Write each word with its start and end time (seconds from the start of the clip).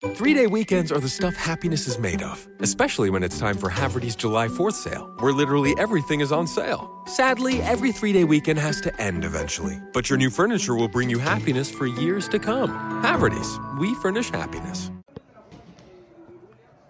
Three 0.00 0.32
day 0.32 0.46
weekends 0.46 0.90
are 0.90 0.98
the 0.98 1.10
stuff 1.10 1.36
happiness 1.36 1.86
is 1.86 1.98
made 1.98 2.22
of, 2.22 2.48
especially 2.60 3.10
when 3.10 3.22
it's 3.22 3.38
time 3.38 3.58
for 3.58 3.68
Haverty's 3.68 4.16
July 4.16 4.48
4th 4.48 4.72
sale, 4.72 5.12
where 5.18 5.30
literally 5.30 5.74
everything 5.76 6.20
is 6.20 6.32
on 6.32 6.46
sale. 6.46 6.88
Sadly, 7.04 7.60
every 7.60 7.92
three 7.92 8.10
day 8.14 8.24
weekend 8.24 8.58
has 8.58 8.80
to 8.80 8.90
end 8.98 9.26
eventually, 9.26 9.78
but 9.92 10.08
your 10.08 10.16
new 10.16 10.30
furniture 10.30 10.74
will 10.74 10.88
bring 10.88 11.10
you 11.10 11.18
happiness 11.18 11.70
for 11.70 11.84
years 11.86 12.28
to 12.28 12.38
come. 12.38 12.70
Haverty's, 13.02 13.58
we 13.78 13.94
furnish 13.96 14.30
happiness. 14.30 14.90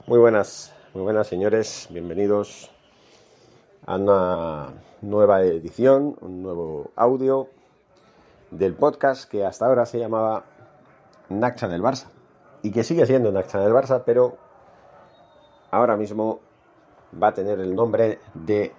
Muy 0.07 0.21
buenas, 0.21 0.71
muy 0.95 1.03
buenas 1.03 1.27
señores, 1.27 1.89
bienvenidos 1.91 2.71
a 3.89 3.97
una 3.97 4.73
nueva 5.03 5.43
edición, 5.43 6.17
un 6.21 6.45
nuevo 6.45 6.93
audio 6.95 7.49
del 8.53 8.75
podcast 8.75 9.29
que 9.29 9.45
hasta 9.45 9.67
ahora 9.67 9.85
se 9.85 9.99
llamaba 9.99 10.45
Naxa 11.29 11.67
del 11.67 11.83
Barça 11.83 12.07
y 12.63 12.71
que 12.71 12.85
sigue 12.85 13.07
siendo 13.07 13.33
Naxa 13.33 13.61
del 13.61 13.73
Barça, 13.73 14.03
pero 14.05 14.37
ahora 15.71 15.97
mismo 15.97 16.41
va 17.21 17.29
a 17.29 17.35
tener 17.35 17.59
el 17.61 17.75
nombre 17.75 18.19
de 18.35 18.73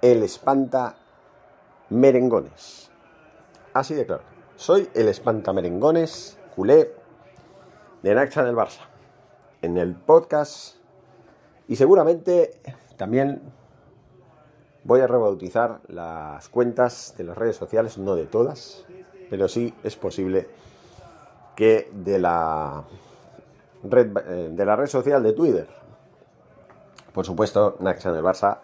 El 0.00 0.22
Espanta 0.22 0.96
Merengones. 1.90 2.90
Así 3.72 3.94
de 3.94 4.06
claro. 4.06 4.22
Soy 4.56 4.88
el 4.94 5.08
Espanta 5.08 5.52
Merengones, 5.52 6.38
culé, 6.54 6.94
de 8.02 8.14
Naxa 8.14 8.44
del 8.44 8.56
Barça. 8.56 8.80
En 9.62 9.76
el 9.76 9.94
podcast 9.94 10.76
y 11.68 11.76
seguramente 11.76 12.60
también 12.96 13.40
voy 14.84 15.00
a 15.00 15.06
rebautizar 15.06 15.80
las 15.88 16.48
cuentas 16.48 17.14
de 17.16 17.24
las 17.24 17.38
redes 17.38 17.56
sociales, 17.56 17.98
no 17.98 18.14
de 18.14 18.26
todas, 18.26 18.84
pero 19.30 19.48
sí 19.48 19.72
es 19.84 19.96
posible 19.96 20.48
que 21.54 21.88
de 21.92 22.18
la 22.18 22.84
red, 23.82 24.16
eh, 24.16 24.48
de 24.52 24.64
la 24.64 24.76
red 24.76 24.86
social 24.86 25.22
de 25.22 25.32
Twitter. 25.32 25.68
Por 27.12 27.26
supuesto, 27.26 27.76
Naxa 27.80 28.12
del 28.12 28.24
Barça 28.24 28.58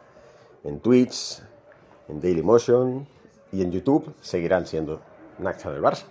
en 0.65 0.81
Twitch, 0.81 1.43
en 2.09 2.21
Dailymotion 2.21 3.07
y 3.53 3.63
en 3.63 3.71
YouTube 3.71 4.15
seguirán 4.21 4.67
siendo 4.67 5.01
Naxa 5.39 5.71
del 5.71 5.83
Barça. 5.83 6.05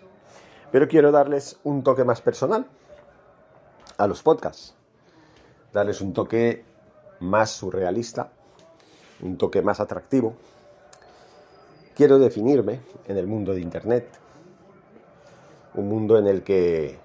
Pero 0.72 0.88
quiero 0.88 1.12
darles 1.12 1.60
un 1.64 1.84
toque 1.84 2.04
más 2.04 2.22
personal 2.22 2.68
a 3.98 4.08
los 4.08 4.22
podcasts. 4.22 4.76
Darles 5.74 6.02
un 6.02 6.14
toque 6.14 6.64
más 7.20 7.52
surrealista, 7.52 8.32
un 9.22 9.38
toque 9.38 9.62
más 9.62 9.80
atractivo. 9.80 10.36
Quiero 11.96 12.20
definirme 12.20 12.82
en 13.08 13.18
el 13.18 13.28
mundo 13.28 13.54
de 13.54 13.62
Internet. 13.62 14.08
Un 15.74 15.90
mundo 15.90 16.18
en 16.18 16.28
el 16.28 16.44
que 16.44 17.00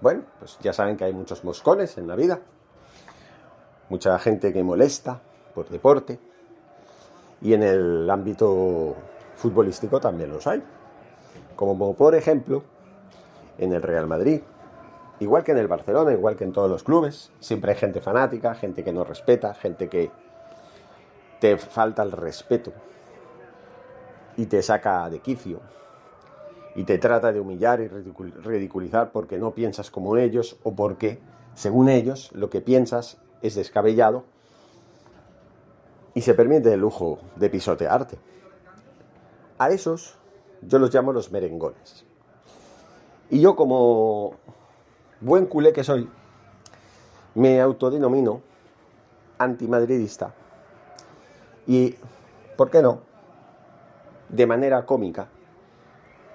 bueno, 0.00 0.22
pues 0.38 0.58
ya 0.60 0.72
saben 0.72 0.96
que 0.96 1.04
hay 1.04 1.12
muchos 1.12 1.44
moscones 1.44 1.98
en 1.98 2.06
la 2.06 2.14
vida, 2.14 2.40
mucha 3.88 4.18
gente 4.18 4.52
que 4.52 4.62
molesta 4.62 5.20
por 5.54 5.68
deporte. 5.68 6.18
Y 7.40 7.52
en 7.52 7.62
el 7.62 8.10
ámbito 8.10 8.96
futbolístico 9.36 10.00
también 10.00 10.30
los 10.30 10.46
hay. 10.46 10.62
Como 11.56 11.94
por 11.94 12.14
ejemplo 12.14 12.62
en 13.58 13.72
el 13.72 13.82
Real 13.82 14.06
Madrid, 14.06 14.40
igual 15.20 15.44
que 15.44 15.52
en 15.52 15.58
el 15.58 15.68
Barcelona, 15.68 16.12
igual 16.12 16.36
que 16.36 16.44
en 16.44 16.52
todos 16.52 16.70
los 16.70 16.84
clubes, 16.84 17.32
siempre 17.40 17.72
hay 17.72 17.78
gente 17.78 18.00
fanática, 18.00 18.54
gente 18.54 18.84
que 18.84 18.92
no 18.92 19.04
respeta, 19.04 19.54
gente 19.54 19.88
que 19.88 20.10
te 21.40 21.56
falta 21.56 22.02
el 22.02 22.12
respeto. 22.12 22.72
Y 24.36 24.46
te 24.46 24.62
saca 24.62 25.10
de 25.10 25.18
quicio 25.18 25.60
y 26.78 26.84
te 26.84 26.96
trata 26.96 27.32
de 27.32 27.40
humillar 27.40 27.80
y 27.80 27.88
ridiculizar 27.88 29.10
porque 29.10 29.36
no 29.36 29.50
piensas 29.50 29.90
como 29.90 30.16
ellos 30.16 30.60
o 30.62 30.76
porque, 30.76 31.18
según 31.56 31.88
ellos, 31.88 32.30
lo 32.34 32.50
que 32.50 32.60
piensas 32.60 33.18
es 33.42 33.56
descabellado 33.56 34.22
y 36.14 36.20
se 36.20 36.34
permite 36.34 36.72
el 36.72 36.78
lujo 36.78 37.18
de 37.34 37.50
pisotearte. 37.50 38.16
A 39.58 39.70
esos 39.70 40.14
yo 40.62 40.78
los 40.78 40.94
llamo 40.94 41.12
los 41.12 41.32
merengones. 41.32 42.04
Y 43.28 43.40
yo 43.40 43.56
como 43.56 44.34
buen 45.20 45.46
culé 45.46 45.72
que 45.72 45.82
soy, 45.82 46.08
me 47.34 47.60
autodenomino 47.60 48.40
antimadridista 49.36 50.32
y, 51.66 51.96
¿por 52.56 52.70
qué 52.70 52.82
no?, 52.82 53.00
de 54.28 54.46
manera 54.46 54.86
cómica, 54.86 55.26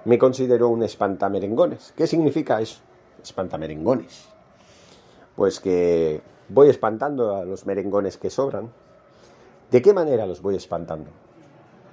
me 0.04 0.18
considero 0.18 0.68
un 0.68 0.82
espantamerengones. 0.82 1.92
¿Qué 1.96 2.06
significa 2.06 2.60
eso? 2.60 2.80
Espantamerengones. 3.22 4.26
Pues 5.36 5.60
que 5.60 6.20
voy 6.48 6.68
espantando 6.68 7.36
a 7.36 7.44
los 7.44 7.66
merengones 7.66 8.16
que 8.18 8.30
sobran. 8.30 8.70
¿De 9.70 9.82
qué 9.82 9.92
manera 9.92 10.26
los 10.26 10.42
voy 10.42 10.56
espantando? 10.56 11.10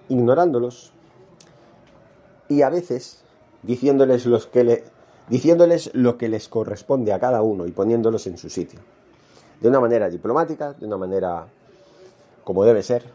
Ignorándolos 0.09 0.91
y 2.49 2.61
a 2.63 2.69
veces 2.69 3.23
diciéndoles, 3.63 4.25
los 4.25 4.47
que 4.47 4.63
le, 4.63 4.83
diciéndoles 5.29 5.91
lo 5.93 6.17
que 6.17 6.27
les 6.27 6.49
corresponde 6.49 7.13
a 7.13 7.19
cada 7.19 7.41
uno 7.41 7.65
y 7.65 7.71
poniéndolos 7.71 8.27
en 8.27 8.37
su 8.37 8.49
sitio. 8.49 8.79
De 9.61 9.69
una 9.69 9.79
manera 9.79 10.09
diplomática, 10.09 10.73
de 10.73 10.85
una 10.85 10.97
manera 10.97 11.47
como 12.43 12.65
debe 12.65 12.83
ser, 12.83 13.05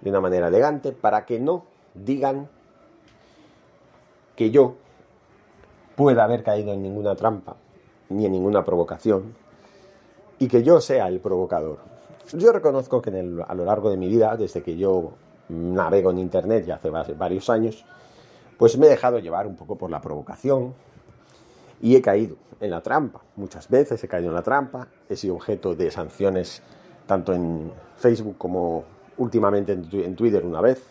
de 0.00 0.10
una 0.10 0.20
manera 0.20 0.48
elegante, 0.48 0.92
para 0.92 1.24
que 1.24 1.38
no 1.38 1.66
digan 1.94 2.48
que 4.36 4.50
yo 4.50 4.74
pueda 5.96 6.24
haber 6.24 6.42
caído 6.42 6.72
en 6.72 6.82
ninguna 6.82 7.14
trampa 7.14 7.56
ni 8.08 8.26
en 8.26 8.32
ninguna 8.32 8.64
provocación 8.64 9.34
y 10.38 10.48
que 10.48 10.62
yo 10.62 10.80
sea 10.80 11.08
el 11.08 11.20
provocador. 11.20 11.78
Yo 12.32 12.52
reconozco 12.52 13.00
que 13.00 13.10
a 13.10 13.54
lo 13.54 13.64
largo 13.64 13.90
de 13.90 13.96
mi 13.96 14.08
vida, 14.08 14.36
desde 14.36 14.62
que 14.62 14.76
yo 14.76 15.12
navego 15.48 16.10
en 16.10 16.18
Internet 16.18 16.64
ya 16.66 16.76
hace 16.76 16.90
varios 16.90 17.50
años, 17.50 17.84
pues 18.58 18.78
me 18.78 18.86
he 18.86 18.90
dejado 18.90 19.18
llevar 19.18 19.46
un 19.46 19.56
poco 19.56 19.76
por 19.76 19.90
la 19.90 20.00
provocación 20.00 20.74
y 21.80 21.96
he 21.96 22.02
caído 22.02 22.36
en 22.60 22.70
la 22.70 22.82
trampa. 22.82 23.22
Muchas 23.36 23.68
veces 23.68 24.02
he 24.02 24.08
caído 24.08 24.30
en 24.30 24.34
la 24.34 24.42
trampa, 24.42 24.88
he 25.08 25.16
sido 25.16 25.34
objeto 25.34 25.74
de 25.74 25.90
sanciones 25.90 26.62
tanto 27.06 27.32
en 27.34 27.70
Facebook 27.96 28.36
como 28.38 28.84
últimamente 29.18 29.72
en 29.72 30.16
Twitter 30.16 30.44
una 30.44 30.60
vez. 30.60 30.82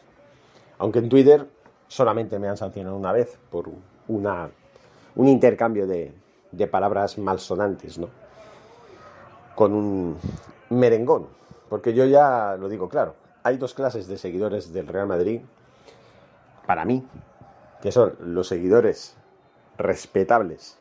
Aunque 0.78 1.00
en 1.00 1.10
Twitter 1.10 1.48
solamente 1.94 2.40
me 2.40 2.48
han 2.48 2.58
sancionado 2.58 2.98
una 2.98 3.12
vez 3.12 3.38
por 3.52 3.70
una, 4.08 4.50
un 5.16 5.28
intercambio 5.28 5.86
de, 5.86 6.12
de 6.52 6.68
palabras 6.68 7.20
malsonantes, 7.20 8.00
¿no? 8.00 8.09
Con 9.54 9.74
un 9.74 10.18
merengón. 10.72 11.28
Porque 11.70 11.94
yo 11.94 12.06
ya 12.06 12.58
lo 12.59 12.68
digo 12.68 12.90
claro, 12.90 13.14
hay 13.44 13.58
dos 13.58 13.76
clases 13.76 14.08
de 14.08 14.18
seguidores 14.18 14.74
del 14.74 14.88
Real 14.88 15.06
Madrid, 15.06 15.42
para 16.66 16.84
mí, 16.84 17.06
que 17.80 17.92
son 17.92 18.16
los 18.22 18.48
seguidores 18.48 19.16
respetables 19.78 20.80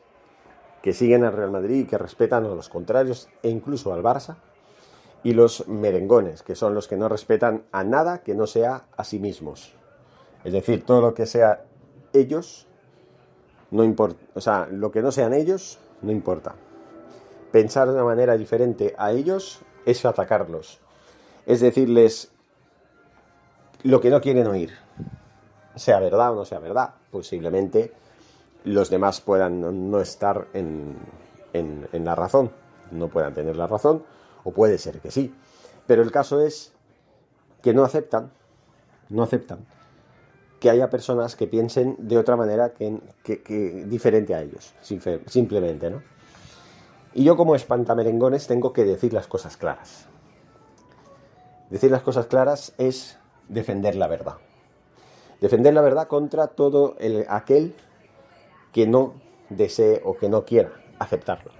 que 0.81 0.93
siguen 0.93 1.25
al 1.25 1.33
Real 1.33 1.51
Madrid 1.51 1.81
y 1.81 1.85
que 1.85 1.99
respetan 1.99 2.45
a 2.45 2.49
los 2.49 2.69
contrarios 2.69 3.29
e 3.43 3.49
incluso 3.49 3.93
al 3.93 4.01
Barça, 4.01 4.37
y 5.21 5.33
los 5.33 5.67
merengones, 5.67 6.41
que 6.41 6.55
son 6.55 6.73
los 6.73 6.87
que 6.87 6.97
no 6.97 7.07
respetan 7.07 7.65
a 7.71 7.83
nada 7.83 8.23
que 8.23 8.33
no 8.33 8.47
sea 8.47 8.85
a 8.97 9.03
sí 9.03 9.19
mismos. 9.19 9.75
Es 10.43 10.51
decir, 10.51 10.85
todo 10.85 11.01
lo 11.01 11.13
que 11.13 11.25
sea 11.25 11.63
ellos, 12.11 12.67
no 13.71 13.83
importa, 13.83 14.21
o 14.33 14.41
sea, 14.41 14.67
lo 14.69 14.91
que 14.91 15.01
no 15.01 15.11
sean 15.11 15.33
ellos, 15.33 15.79
no 16.01 16.11
importa. 16.11 16.55
Pensar 17.51 17.87
de 17.87 17.93
una 17.93 18.03
manera 18.03 18.35
diferente 18.37 18.93
a 18.97 19.11
ellos 19.11 19.61
es 19.85 20.03
atacarlos. 20.05 20.79
Es 21.45 21.61
decirles 21.61 22.31
lo 23.83 24.01
que 24.01 24.09
no 24.09 24.21
quieren 24.21 24.47
oír. 24.47 24.71
Sea 25.75 25.99
verdad 25.99 26.33
o 26.33 26.35
no 26.35 26.45
sea 26.45 26.59
verdad. 26.59 26.93
Posiblemente 27.11 27.93
los 28.63 28.89
demás 28.89 29.21
puedan 29.21 29.91
no 29.91 29.99
estar 29.99 30.47
en, 30.53 30.97
en 31.53 32.05
la 32.05 32.15
razón. 32.15 32.51
No 32.91 33.07
puedan 33.07 33.33
tener 33.33 33.55
la 33.55 33.67
razón. 33.67 34.03
O 34.43 34.51
puede 34.51 34.77
ser 34.77 34.99
que 34.99 35.11
sí. 35.11 35.33
Pero 35.85 36.01
el 36.01 36.11
caso 36.11 36.41
es 36.41 36.73
que 37.61 37.73
no 37.73 37.83
aceptan. 37.83 38.31
No 39.09 39.21
aceptan 39.23 39.59
que 40.63 40.69
haya 40.69 40.89
personas 40.89 41.35
que 41.35 41.45
piensen 41.45 41.97
de 41.99 42.17
otra 42.17 42.37
manera 42.37 42.71
que, 42.71 43.85
diferente 43.85 44.33
a 44.33 44.41
ellos, 44.41 44.73
simplemente, 45.25 45.89
¿no? 45.89 46.01
Y 47.13 47.25
yo 47.25 47.35
como 47.35 47.53
espantamerengones 47.53 48.47
tengo 48.47 48.71
que 48.71 48.85
decir 48.85 49.11
las 49.11 49.27
cosas 49.27 49.57
claras. 49.57 50.07
Decir 51.69 51.91
las 51.91 52.01
cosas 52.01 52.27
claras 52.27 52.73
es 52.77 53.19
defender 53.49 53.95
la 53.95 54.07
verdad. 54.07 54.37
Defender 55.41 55.73
la 55.73 55.81
verdad 55.81 56.07
contra 56.07 56.47
todo 56.47 56.95
el, 56.97 57.25
aquel 57.27 57.75
que 58.71 58.87
no 58.87 59.15
desee 59.49 60.01
o 60.05 60.15
que 60.15 60.29
no 60.29 60.45
quiera 60.45 60.71
aceptarlo. 60.97 61.51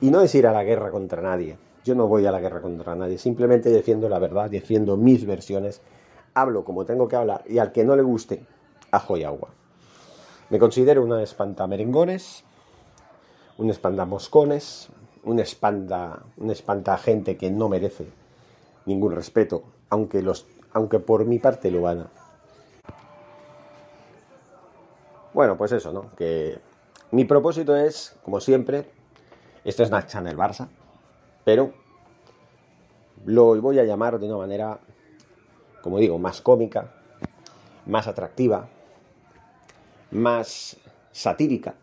Y 0.00 0.12
no 0.12 0.20
es 0.20 0.32
ir 0.36 0.46
a 0.46 0.52
la 0.52 0.62
guerra 0.62 0.92
contra 0.92 1.22
nadie. 1.22 1.58
Yo 1.82 1.96
no 1.96 2.06
voy 2.06 2.24
a 2.24 2.30
la 2.30 2.38
guerra 2.38 2.60
contra 2.60 2.94
nadie, 2.94 3.18
simplemente 3.18 3.68
defiendo 3.68 4.08
la 4.08 4.20
verdad, 4.20 4.48
defiendo 4.48 4.96
mis 4.96 5.26
versiones, 5.26 5.82
hablo 6.34 6.64
como 6.64 6.84
tengo 6.84 7.08
que 7.08 7.16
hablar 7.16 7.42
y 7.46 7.58
al 7.58 7.72
que 7.72 7.84
no 7.84 7.96
le 7.96 8.02
guste, 8.02 8.44
ajo 8.90 9.16
y 9.16 9.24
agua. 9.24 9.48
Me 10.50 10.58
considero 10.58 11.02
una 11.02 11.22
espantamerengones, 11.22 12.44
un 13.58 13.70
espandamoscones, 13.70 14.88
un 15.24 15.38
espanta, 15.38 16.20
un 16.36 16.50
espanta 16.50 16.98
gente 16.98 17.36
que 17.36 17.50
no 17.50 17.68
merece 17.68 18.06
ningún 18.86 19.12
respeto, 19.12 19.62
aunque, 19.88 20.22
los, 20.22 20.46
aunque 20.72 20.98
por 20.98 21.24
mi 21.24 21.38
parte 21.38 21.70
lo 21.70 21.82
van 21.82 22.00
a. 22.00 22.10
Bueno, 25.32 25.56
pues 25.56 25.72
eso, 25.72 25.92
¿no? 25.92 26.10
Que 26.16 26.58
mi 27.10 27.24
propósito 27.24 27.74
es, 27.76 28.16
como 28.22 28.40
siempre, 28.40 28.84
esto 29.64 29.82
es 29.82 29.88
Snack 29.88 30.08
Channel 30.08 30.36
Barça, 30.36 30.68
pero 31.44 31.72
lo 33.24 33.60
voy 33.60 33.78
a 33.78 33.84
llamar 33.84 34.18
de 34.18 34.26
una 34.26 34.38
manera, 34.38 34.80
como 35.82 35.98
digo, 35.98 36.18
más 36.18 36.40
cómica, 36.40 36.92
más 37.86 38.06
atractiva, 38.06 38.68
más 40.10 40.76
satírica, 41.12 41.74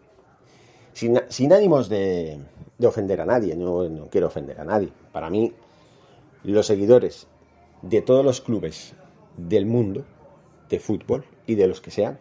sin, 0.94 1.54
ánimos 1.54 1.88
de, 1.88 2.40
ofender 2.84 3.22
a 3.22 3.26
nadie, 3.26 3.56
no, 3.56 4.08
quiero 4.10 4.28
ofender 4.28 4.60
a 4.60 4.66
nadie. 4.66 4.90
Para 5.12 5.30
mí, 5.30 5.54
los 6.44 6.66
seguidores 6.66 7.28
de 7.82 8.02
todos 8.02 8.26
los 8.26 8.42
clubes 8.42 8.94
del 9.38 9.66
mundo 9.66 10.04
de 10.70 10.80
fútbol 10.80 11.26
y 11.46 11.56
de 11.56 11.68
los 11.68 11.82
que 11.82 11.92
sean, 11.92 12.20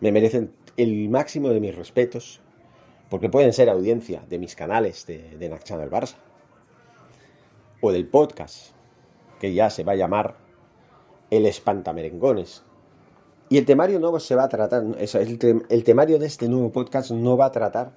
me 0.00 0.12
merecen 0.12 0.52
el 0.76 1.08
máximo 1.08 1.48
de 1.48 1.60
mis 1.60 1.74
respetos, 1.74 2.40
porque 3.08 3.28
pueden 3.28 3.52
ser 3.52 3.68
audiencia 3.68 4.22
de 4.28 4.38
mis 4.38 4.54
canales 4.54 5.06
de, 5.06 5.36
de 5.38 5.50
Barça, 5.50 6.16
o 7.80 7.92
del 7.92 8.06
podcast, 8.06 8.72
que 9.40 9.54
ya 9.54 9.70
se 9.70 9.84
va 9.84 9.92
a 9.92 9.96
llamar 9.96 10.36
El 11.32 11.46
Espantamerengones. 11.46 12.62
Y 13.48 13.56
el 13.56 13.64
temario 13.64 13.98
nuevo 13.98 14.20
se 14.20 14.34
va 14.34 14.44
a 14.44 14.48
tratar, 14.50 14.84
el, 14.98 15.64
el 15.66 15.84
temario 15.84 16.18
de 16.18 16.26
este 16.26 16.46
nuevo 16.46 16.70
podcast 16.70 17.10
no 17.10 17.38
va 17.38 17.46
a 17.46 17.52
tratar 17.52 17.92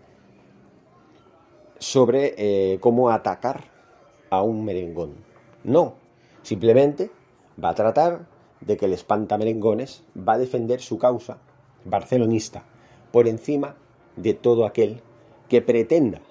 sobre 1.77 2.33
eh, 2.37 2.79
cómo 2.79 3.09
atacar 3.09 3.65
a 4.29 4.41
un 4.41 4.63
merengón. 4.63 5.15
No, 5.65 5.95
simplemente 6.43 7.11
va 7.61 7.69
a 7.69 7.75
tratar 7.75 8.25
de 8.61 8.77
que 8.77 8.85
el 8.85 8.93
espantamerengones 8.93 10.03
va 10.17 10.33
a 10.33 10.37
defender 10.37 10.79
su 10.79 10.97
causa 10.97 11.37
barcelonista 11.83 12.63
por 13.11 13.27
encima 13.27 13.75
de 14.15 14.33
todo 14.33 14.65
aquel 14.65 15.01
que 15.49 15.61
pretenda 15.61 16.21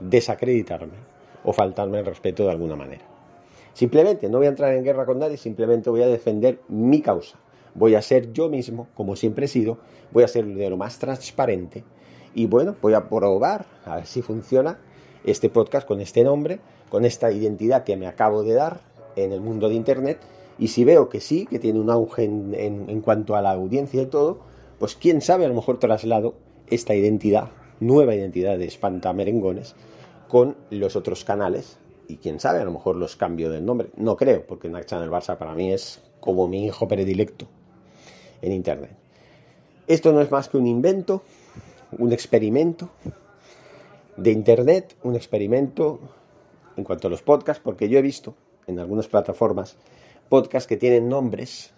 desacreditarme 0.00 0.98
o 1.42 1.54
faltarme 1.54 2.00
el 2.00 2.06
respeto 2.06 2.44
de 2.44 2.50
alguna 2.50 2.76
manera. 2.76 3.15
Simplemente 3.76 4.30
no 4.30 4.38
voy 4.38 4.46
a 4.46 4.48
entrar 4.48 4.72
en 4.72 4.84
guerra 4.84 5.04
con 5.04 5.18
nadie, 5.18 5.36
simplemente 5.36 5.90
voy 5.90 6.00
a 6.00 6.06
defender 6.06 6.60
mi 6.66 7.02
causa. 7.02 7.36
Voy 7.74 7.94
a 7.94 8.00
ser 8.00 8.32
yo 8.32 8.48
mismo, 8.48 8.88
como 8.94 9.16
siempre 9.16 9.44
he 9.44 9.48
sido, 9.48 9.76
voy 10.12 10.24
a 10.24 10.28
ser 10.28 10.46
de 10.46 10.70
lo 10.70 10.78
más 10.78 10.98
transparente 10.98 11.84
y 12.34 12.46
bueno, 12.46 12.74
voy 12.80 12.94
a 12.94 13.06
probar 13.10 13.66
a 13.84 13.96
ver 13.96 14.06
si 14.06 14.22
funciona 14.22 14.78
este 15.24 15.50
podcast 15.50 15.86
con 15.86 16.00
este 16.00 16.24
nombre, 16.24 16.58
con 16.88 17.04
esta 17.04 17.30
identidad 17.30 17.84
que 17.84 17.98
me 17.98 18.06
acabo 18.06 18.44
de 18.44 18.54
dar 18.54 18.80
en 19.14 19.32
el 19.32 19.42
mundo 19.42 19.68
de 19.68 19.74
Internet 19.74 20.20
y 20.58 20.68
si 20.68 20.86
veo 20.86 21.10
que 21.10 21.20
sí, 21.20 21.44
que 21.44 21.58
tiene 21.58 21.78
un 21.78 21.90
auge 21.90 22.24
en, 22.24 23.02
cuanto 23.02 23.36
a 23.36 23.42
la 23.42 23.50
audiencia 23.50 24.00
y 24.00 24.06
todo, 24.06 24.38
pues 24.78 24.96
quién 24.96 25.20
sabe, 25.20 25.44
a 25.44 25.48
lo 25.48 25.54
mejor 25.54 25.78
traslado 25.78 26.32
esta 26.68 26.94
identidad, 26.94 27.50
nueva 27.80 28.14
identidad 28.14 28.56
de 28.56 28.64
Espanta 28.64 29.12
Merengones, 29.12 29.74
con 30.28 30.56
los 30.70 30.96
otros 30.96 31.24
canales. 31.24 31.78
Y 32.08 32.18
quién 32.18 32.38
sabe, 32.40 32.60
a 32.60 32.64
lo 32.64 32.72
mejor 32.72 32.96
los 32.96 33.16
cambio 33.16 33.50
del 33.50 33.64
nombre. 33.64 33.90
No 33.96 34.16
creo, 34.16 34.46
porque 34.46 34.68
Nac 34.68 34.86
Channel 34.86 35.10
Barça 35.10 35.36
para 35.36 35.54
mí 35.54 35.72
es 35.72 36.00
como 36.20 36.46
mi 36.46 36.64
hijo 36.64 36.86
predilecto 36.86 37.46
en 38.42 38.52
Internet. 38.52 38.96
Esto 39.86 40.12
no 40.12 40.20
es 40.20 40.30
más 40.30 40.48
que 40.48 40.56
un 40.56 40.66
invento, 40.66 41.22
un 41.98 42.12
experimento 42.12 42.90
de 44.16 44.30
Internet, 44.32 44.96
un 45.02 45.14
experimento 45.16 46.00
en 46.76 46.84
cuanto 46.84 47.08
a 47.08 47.10
los 47.10 47.22
podcasts, 47.22 47.62
porque 47.64 47.88
yo 47.88 47.98
he 47.98 48.02
visto 48.02 48.34
en 48.66 48.78
algunas 48.78 49.08
plataformas 49.08 49.76
podcasts 50.28 50.66
que 50.66 50.76
tienen 50.76 51.08
nombres 51.08 51.72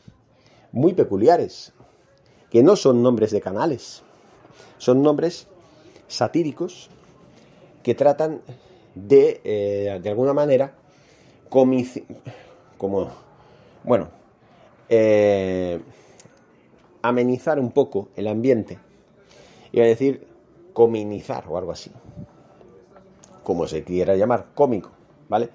muy 0.72 0.94
peculiares, 0.94 1.72
que 2.50 2.62
no 2.62 2.76
son 2.76 3.02
nombres 3.02 3.30
de 3.30 3.40
canales, 3.40 4.02
son 4.78 5.02
nombres 5.02 5.46
satíricos 6.06 6.90
que 7.82 7.94
tratan 7.94 8.40
de, 9.06 9.40
eh, 9.44 10.00
de 10.02 10.08
alguna 10.08 10.32
manera, 10.32 10.72
como, 11.48 13.10
bueno, 13.84 14.08
eh, 14.88 15.80
amenizar 17.02 17.58
un 17.58 17.70
poco 17.70 18.08
el 18.16 18.26
ambiente. 18.26 18.78
Iba 19.72 19.84
a 19.84 19.88
decir 19.88 20.26
cominizar 20.72 21.44
o 21.48 21.58
algo 21.58 21.72
así. 21.72 21.90
Como 23.42 23.66
se 23.66 23.84
quiera 23.84 24.16
llamar, 24.16 24.46
cómico, 24.54 24.90
¿vale? 25.28 25.50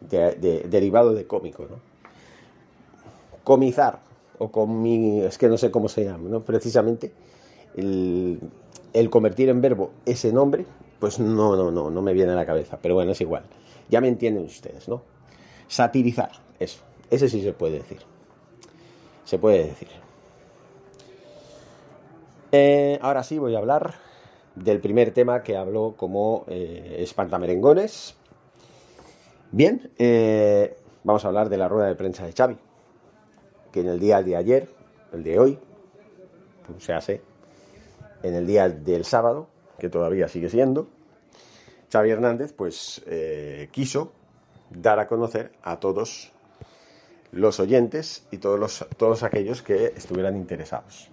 derivado 0.00 1.12
de 1.12 1.26
cómico, 1.26 1.64
¿no? 1.64 1.80
Comizar 3.42 3.98
o 4.38 4.52
comi, 4.52 5.22
es 5.22 5.38
que 5.38 5.48
no 5.48 5.58
sé 5.58 5.72
cómo 5.72 5.88
se 5.88 6.04
llama, 6.04 6.28
¿no? 6.28 6.44
Precisamente 6.44 7.10
el, 7.74 8.38
el 8.92 9.10
convertir 9.10 9.48
en 9.48 9.60
verbo 9.60 9.90
ese 10.06 10.32
nombre, 10.32 10.66
pues 10.98 11.18
no, 11.18 11.56
no, 11.56 11.70
no, 11.70 11.90
no 11.90 12.02
me 12.02 12.12
viene 12.12 12.32
a 12.32 12.34
la 12.34 12.46
cabeza, 12.46 12.78
pero 12.80 12.94
bueno, 12.94 13.12
es 13.12 13.20
igual. 13.20 13.44
Ya 13.88 14.00
me 14.00 14.08
entienden 14.08 14.44
ustedes, 14.44 14.88
¿no? 14.88 15.02
Satirizar, 15.66 16.30
eso, 16.58 16.82
ese 17.10 17.28
sí 17.28 17.42
se 17.42 17.52
puede 17.52 17.78
decir. 17.78 17.98
Se 19.24 19.38
puede 19.38 19.66
decir. 19.66 19.88
Eh, 22.50 22.98
ahora 23.02 23.22
sí 23.22 23.38
voy 23.38 23.54
a 23.54 23.58
hablar 23.58 23.94
del 24.54 24.80
primer 24.80 25.12
tema 25.12 25.42
que 25.42 25.56
hablo 25.56 25.94
como 25.96 26.44
eh, 26.48 26.96
espantamerengones. 27.00 28.16
Bien, 29.52 29.90
eh, 29.98 30.76
vamos 31.04 31.24
a 31.24 31.28
hablar 31.28 31.48
de 31.48 31.58
la 31.58 31.68
rueda 31.68 31.88
de 31.88 31.94
prensa 31.94 32.26
de 32.26 32.32
Xavi, 32.32 32.58
que 33.72 33.80
en 33.80 33.88
el 33.88 34.00
día 34.00 34.22
de 34.22 34.36
ayer, 34.36 34.68
el 35.12 35.22
de 35.22 35.38
hoy, 35.38 35.58
pues 36.66 36.84
se 36.84 36.92
hace, 36.92 37.22
en 38.22 38.34
el 38.34 38.46
día 38.46 38.68
del 38.68 39.04
sábado, 39.04 39.48
que 39.78 39.88
todavía 39.88 40.28
sigue 40.28 40.48
siendo, 40.48 40.88
Xavi 41.90 42.10
Hernández 42.10 42.52
pues 42.52 43.02
quiso 43.70 44.12
dar 44.70 44.98
a 44.98 45.06
conocer 45.06 45.52
a 45.62 45.78
todos 45.80 46.32
los 47.32 47.60
oyentes 47.60 48.26
y 48.30 48.38
todos, 48.38 48.58
los, 48.58 48.86
todos 48.96 49.22
aquellos 49.22 49.62
que 49.62 49.86
estuvieran 49.86 50.36
interesados. 50.36 51.10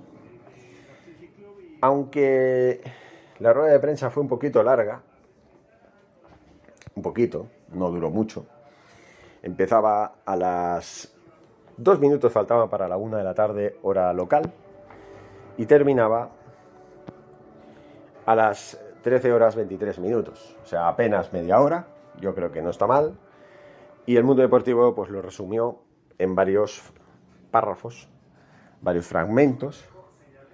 Aunque 1.82 2.82
la 3.40 3.54
rueda 3.54 3.74
de 3.74 3.80
prensa 3.80 4.10
fue 4.10 4.24
un 4.24 4.30
poquito 4.30 4.64
larga, 4.64 5.02
un 6.96 7.04
poquito, 7.04 7.48
no 7.74 7.92
duró 7.92 8.10
mucho. 8.10 8.46
Empezaba 9.44 10.16
a 10.26 10.36
las 10.36 11.14
dos 11.78 12.00
minutos 12.00 12.32
faltaban 12.32 12.70
para 12.70 12.88
la 12.88 12.98
una 12.98 13.18
de 13.18 13.24
la 13.24 13.34
tarde, 13.34 13.78
hora 13.84 14.12
local, 14.14 14.52
y 15.58 15.66
terminaba 15.66 16.32
a 18.26 18.36
las 18.36 18.80
13 19.04 19.32
horas 19.32 19.56
23 19.56 20.00
minutos, 20.00 20.58
o 20.64 20.66
sea, 20.66 20.88
apenas 20.88 21.32
media 21.32 21.60
hora, 21.60 21.88
yo 22.20 22.34
creo 22.34 22.52
que 22.52 22.62
no 22.62 22.70
está 22.70 22.88
mal. 22.88 23.18
Y 24.06 24.18
el 24.18 24.24
mundo 24.24 24.42
deportivo 24.42 24.94
pues 24.96 25.10
lo 25.10 25.22
resumió 25.22 25.80
en 26.18 26.36
varios 26.36 26.82
párrafos, 27.52 28.08
varios 28.82 29.08
fragmentos, 29.08 29.86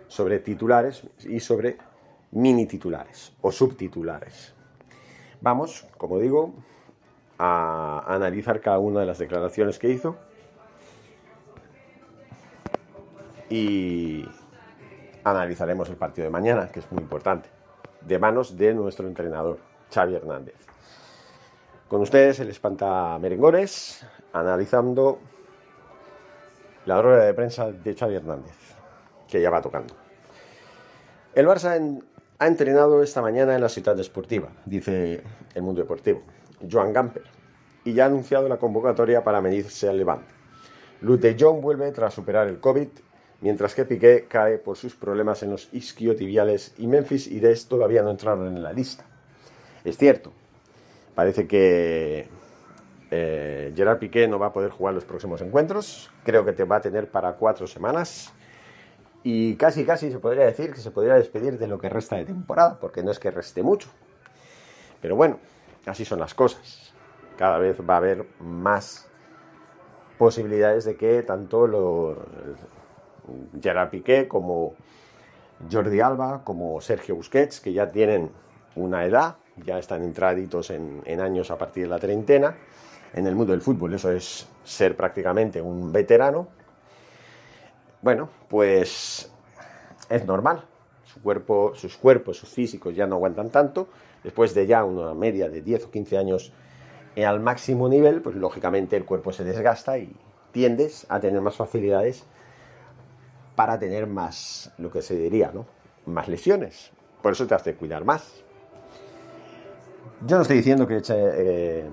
sobre 0.08 0.40
titulares 0.40 1.08
y 1.20 1.40
sobre 1.40 1.78
mini 2.32 2.66
titulares 2.66 3.34
o 3.42 3.52
subtitulares. 3.52 4.54
Vamos, 5.40 5.88
como 5.98 6.20
digo, 6.20 6.54
a 7.38 8.04
analizar 8.08 8.62
cada 8.62 8.80
una 8.80 9.00
de 9.00 9.06
las 9.06 9.18
declaraciones 9.18 9.80
que 9.80 9.90
hizo 9.90 10.18
y 13.50 14.26
analizaremos 15.24 15.90
el 15.90 15.96
partido 15.96 16.26
de 16.26 16.32
mañana, 16.32 16.70
que 16.70 16.80
es 16.80 16.92
muy 16.92 17.02
importante, 17.02 17.50
de 18.02 18.20
manos 18.20 18.58
de 18.58 18.74
nuestro 18.74 19.08
entrenador, 19.08 19.60
Xavi 19.94 20.16
Hernández. 20.16 20.56
Con 21.88 22.02
ustedes 22.02 22.40
el 22.40 22.50
Espanta 22.50 23.18
Merengones, 23.20 24.06
analizando 24.34 25.20
la 26.86 27.02
rueda 27.02 27.26
de 27.26 27.34
prensa 27.34 27.72
de 27.72 27.96
Xavi 27.96 28.16
Hernández, 28.16 28.56
que 29.28 29.42
ya 29.42 29.50
va 29.50 29.62
tocando. 29.62 29.94
El 31.34 31.48
Barça 31.48 32.02
ha 32.40 32.48
entrenado 32.48 33.04
esta 33.04 33.22
mañana 33.22 33.56
en 33.56 33.62
la 33.62 33.70
ciudad 33.70 33.96
deportiva, 33.96 34.50
dice 34.66 35.22
el 35.54 35.62
mundo 35.62 35.82
deportivo, 35.82 36.22
Joan 36.70 36.94
Gamper, 36.94 37.24
y 37.84 37.94
ya 37.94 38.04
ha 38.04 38.08
anunciado 38.08 38.48
la 38.48 38.58
convocatoria 38.58 39.24
para 39.24 39.42
medirse 39.42 39.90
al 39.90 39.98
Levante. 39.98 40.34
Luz 41.02 41.20
de 41.20 41.36
Jong 41.40 41.62
vuelve 41.62 41.92
tras 41.92 42.14
superar 42.14 42.48
el 42.48 42.60
COVID 42.60 42.90
mientras 43.42 43.76
que 43.76 43.86
Piqué 43.86 44.26
cae 44.28 44.58
por 44.58 44.78
sus 44.78 44.96
problemas 44.96 45.44
en 45.44 45.52
los 45.52 45.68
isquiotibiales 45.74 46.74
y 46.78 46.88
Memphis 46.88 47.28
y 47.28 47.40
Des 47.40 47.68
todavía 47.68 48.04
no 48.04 48.12
entraron 48.12 48.48
en 48.48 48.64
la 48.64 48.72
lista. 48.72 49.04
Es 49.84 49.98
cierto, 49.98 50.32
parece 51.16 51.48
que 51.48 52.28
eh, 53.10 53.74
Gerard 53.76 54.00
Piqué 54.00 54.28
no 54.28 54.40
va 54.40 54.48
a 54.48 54.54
poder 54.54 54.72
jugar 54.72 54.94
los 54.94 55.04
próximos 55.04 55.42
encuentros, 55.42 56.12
creo 56.24 56.46
que 56.46 56.54
te 56.54 56.64
va 56.64 56.78
a 56.78 56.82
tener 56.82 57.10
para 57.10 57.34
cuatro 57.34 57.68
semanas 57.68 58.32
y 59.24 59.56
casi 59.56 59.86
casi 59.86 60.12
se 60.12 60.20
podría 60.20 60.46
decir 60.46 60.72
que 60.72 60.80
se 60.80 60.92
podría 60.92 61.16
despedir 61.16 61.58
de 61.58 61.68
lo 61.68 61.80
que 61.80 61.90
resta 61.90 62.16
de 62.16 62.26
temporada, 62.26 62.80
porque 62.80 63.04
no 63.04 63.12
es 63.12 63.20
que 63.20 63.32
reste 63.32 63.62
mucho. 63.62 63.90
Pero 65.02 65.16
bueno, 65.16 65.40
así 65.86 66.06
son 66.06 66.20
las 66.20 66.34
cosas. 66.34 66.94
Cada 67.38 67.58
vez 67.58 67.78
va 67.88 67.96
a 67.96 67.98
haber 67.98 68.26
más 68.40 69.08
posibilidades 70.18 70.86
de 70.86 70.96
que 70.96 71.24
tanto 71.24 71.66
lo, 71.66 72.26
Gerard 73.62 73.90
Piqué 73.90 74.28
como 74.28 74.74
Jordi 75.72 76.00
Alba, 76.00 76.42
como 76.44 76.82
Sergio 76.82 77.16
Busquets, 77.16 77.60
que 77.60 77.74
ya 77.74 77.92
tienen 77.92 78.32
una 78.76 79.06
edad, 79.06 79.36
ya 79.66 79.78
están 79.78 80.04
entraditos 80.04 80.70
en, 80.72 81.02
en 81.06 81.22
años 81.22 81.52
a 81.52 81.58
partir 81.58 81.84
de 81.84 81.90
la 81.90 82.00
treintena, 82.00 82.56
en 83.14 83.28
el 83.28 83.36
mundo 83.36 83.52
del 83.52 83.62
fútbol. 83.62 83.94
Eso 83.94 84.12
es 84.12 84.48
ser 84.64 84.96
prácticamente 84.96 85.62
un 85.62 85.92
veterano. 85.92 86.48
Bueno, 88.02 88.30
pues 88.50 89.32
es 90.10 90.26
normal. 90.26 90.64
Su 91.06 91.22
cuerpo, 91.22 91.74
sus 91.76 91.98
cuerpos, 91.98 92.38
sus 92.38 92.50
físicos 92.50 92.96
ya 92.96 93.06
no 93.06 93.16
aguantan 93.16 93.50
tanto. 93.50 93.90
Después 94.24 94.54
de 94.54 94.66
ya 94.66 94.84
una 94.84 95.14
media 95.14 95.50
de 95.50 95.62
10 95.62 95.86
o 95.86 95.92
15 95.92 96.18
años 96.18 96.54
al 97.18 97.40
máximo 97.42 97.90
nivel, 97.90 98.22
pues 98.22 98.36
lógicamente 98.36 98.96
el 98.96 99.06
cuerpo 99.06 99.34
se 99.34 99.44
desgasta 99.44 99.98
y 99.98 100.16
tiendes 100.52 101.06
a 101.10 101.20
tener 101.20 101.42
más 101.42 101.56
facilidades 101.56 102.26
para 103.62 103.78
tener 103.78 104.08
más, 104.08 104.74
lo 104.80 104.90
que 104.90 105.04
se 105.04 105.16
diría, 105.16 105.52
¿no? 105.54 105.68
Más 106.08 106.28
lesiones. 106.28 106.92
Por 107.22 107.34
eso 107.34 107.46
te 107.46 107.54
has 107.54 107.64
de 107.64 107.76
cuidar 107.76 108.04
más. 108.04 108.44
Yo 110.26 110.38
no 110.38 110.42
estoy 110.42 110.58
diciendo 110.58 110.88
que, 110.88 111.00
eh, 111.08 111.88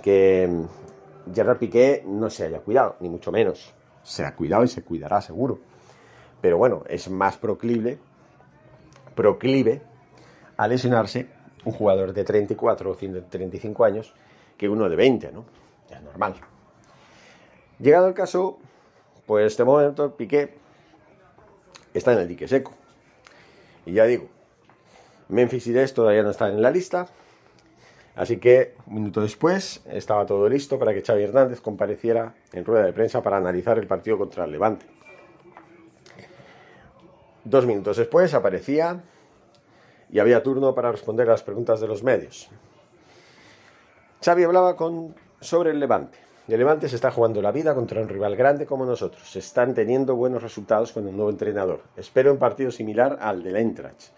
que 0.00 0.48
mm, 0.48 1.34
Gerard 1.34 1.58
Piqué 1.58 2.04
no 2.06 2.30
se 2.30 2.44
haya 2.44 2.60
cuidado, 2.60 2.94
ni 3.00 3.08
mucho 3.08 3.32
menos. 3.32 3.74
Se 4.04 4.24
ha 4.24 4.36
cuidado 4.36 4.62
y 4.62 4.68
se 4.68 4.84
cuidará 4.84 5.20
seguro. 5.20 5.58
Pero 6.40 6.56
bueno, 6.56 6.84
es 6.88 7.10
más 7.10 7.36
proclive, 7.36 7.98
proclive 9.16 9.82
a 10.56 10.68
lesionarse 10.68 11.26
un 11.64 11.72
jugador 11.72 12.12
de 12.12 12.22
34 12.22 12.92
o 12.92 12.96
35 12.96 13.84
años 13.84 14.14
que 14.56 14.68
uno 14.68 14.88
de 14.88 14.94
20, 14.94 15.32
¿no? 15.32 15.46
Es 15.90 16.00
normal. 16.00 16.36
Llegado 17.80 18.06
el 18.06 18.14
caso, 18.14 18.60
pues 19.26 19.46
este 19.46 19.64
momento 19.64 20.14
Piqué 20.16 20.67
está 21.94 22.12
en 22.12 22.20
el 22.20 22.28
dique 22.28 22.48
seco. 22.48 22.72
Y 23.86 23.92
ya 23.92 24.04
digo, 24.04 24.28
Memphis 25.28 25.66
y 25.66 25.72
Des 25.72 25.94
todavía 25.94 26.22
no 26.22 26.30
están 26.30 26.52
en 26.52 26.62
la 26.62 26.70
lista, 26.70 27.08
Así 28.18 28.38
que 28.38 28.74
un 28.88 28.94
minuto 28.94 29.20
después 29.20 29.80
estaba 29.86 30.26
todo 30.26 30.48
listo 30.48 30.76
para 30.76 30.92
que 30.92 31.02
Xavi 31.02 31.22
Hernández 31.22 31.60
compareciera 31.60 32.34
en 32.52 32.64
rueda 32.64 32.84
de 32.84 32.92
prensa 32.92 33.22
para 33.22 33.36
analizar 33.36 33.78
el 33.78 33.86
partido 33.86 34.18
contra 34.18 34.44
el 34.44 34.50
Levante. 34.50 34.86
Dos 37.44 37.64
minutos 37.64 37.96
después 37.96 38.34
aparecía 38.34 39.04
y 40.10 40.18
había 40.18 40.42
turno 40.42 40.74
para 40.74 40.90
responder 40.90 41.28
a 41.28 41.32
las 41.32 41.44
preguntas 41.44 41.80
de 41.80 41.86
los 41.86 42.02
medios. 42.02 42.48
Xavi 44.20 44.42
hablaba 44.42 44.74
con, 44.74 45.14
sobre 45.40 45.70
el 45.70 45.78
Levante. 45.78 46.18
El 46.48 46.58
Levante 46.58 46.88
se 46.88 46.96
está 46.96 47.10
jugando 47.10 47.42
la 47.42 47.52
vida 47.52 47.74
contra 47.74 48.00
un 48.00 48.08
rival 48.08 48.34
grande 48.34 48.64
como 48.64 48.86
nosotros. 48.86 49.30
Se 49.30 49.38
están 49.38 49.74
teniendo 49.74 50.16
buenos 50.16 50.42
resultados 50.42 50.92
con 50.92 51.06
el 51.06 51.14
nuevo 51.14 51.30
entrenador. 51.30 51.82
Espero 51.96 52.32
un 52.32 52.38
partido 52.38 52.70
similar 52.70 53.18
al 53.20 53.42
del 53.42 53.56
Eintracht. 53.56 54.12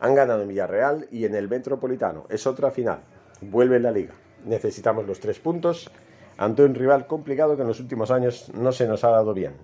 Han 0.00 0.14
ganado 0.14 0.42
en 0.42 0.48
Villarreal 0.48 1.08
y 1.10 1.24
en 1.24 1.34
el 1.34 1.48
Metropolitano. 1.48 2.26
Es 2.28 2.46
otra 2.46 2.70
final 2.70 3.00
vuelve 3.42 3.80
la 3.80 3.90
liga. 3.90 4.14
Necesitamos 4.44 5.06
los 5.06 5.20
tres 5.20 5.38
puntos 5.38 5.90
ante 6.36 6.64
un 6.64 6.74
rival 6.74 7.06
complicado 7.06 7.56
que 7.56 7.62
en 7.62 7.68
los 7.68 7.80
últimos 7.80 8.10
años 8.10 8.50
no 8.54 8.72
se 8.72 8.86
nos 8.86 9.04
ha 9.04 9.10
dado 9.10 9.34
bien. 9.34 9.54